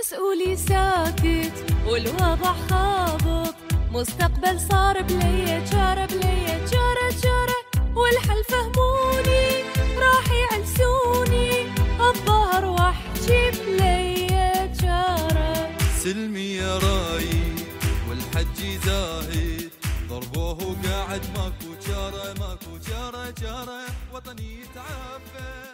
مسؤولي 0.00 0.56
ساكت 0.56 1.52
والوضع 1.88 2.52
خابط 2.70 3.54
مستقبل 3.92 4.60
صار 4.60 5.02
بلية 5.02 5.64
جارة 5.72 6.06
بلية 6.06 6.56
جارة 6.72 7.08
جارة 7.22 7.60
والحل 7.96 8.44
فهموني 8.48 9.46
راح 9.98 10.24
يعلسوني 10.32 11.50
الظهر 12.00 12.64
وحجي 12.64 13.50
بلية 13.50 13.70
جارة 13.70 13.73
سلمي 16.05 16.55
يا 16.55 16.77
راي 16.77 17.29
والحج 18.09 18.59
زاهد 18.85 19.71
ضربوه 20.09 20.57
وقاعد 20.63 21.21
ماكو 21.35 21.71
جارة 21.87 22.33
ماكو 22.39 22.77
جارة 22.89 23.33
جارة. 23.41 23.81
وطني 24.13 24.61
يتعفن 24.61 25.64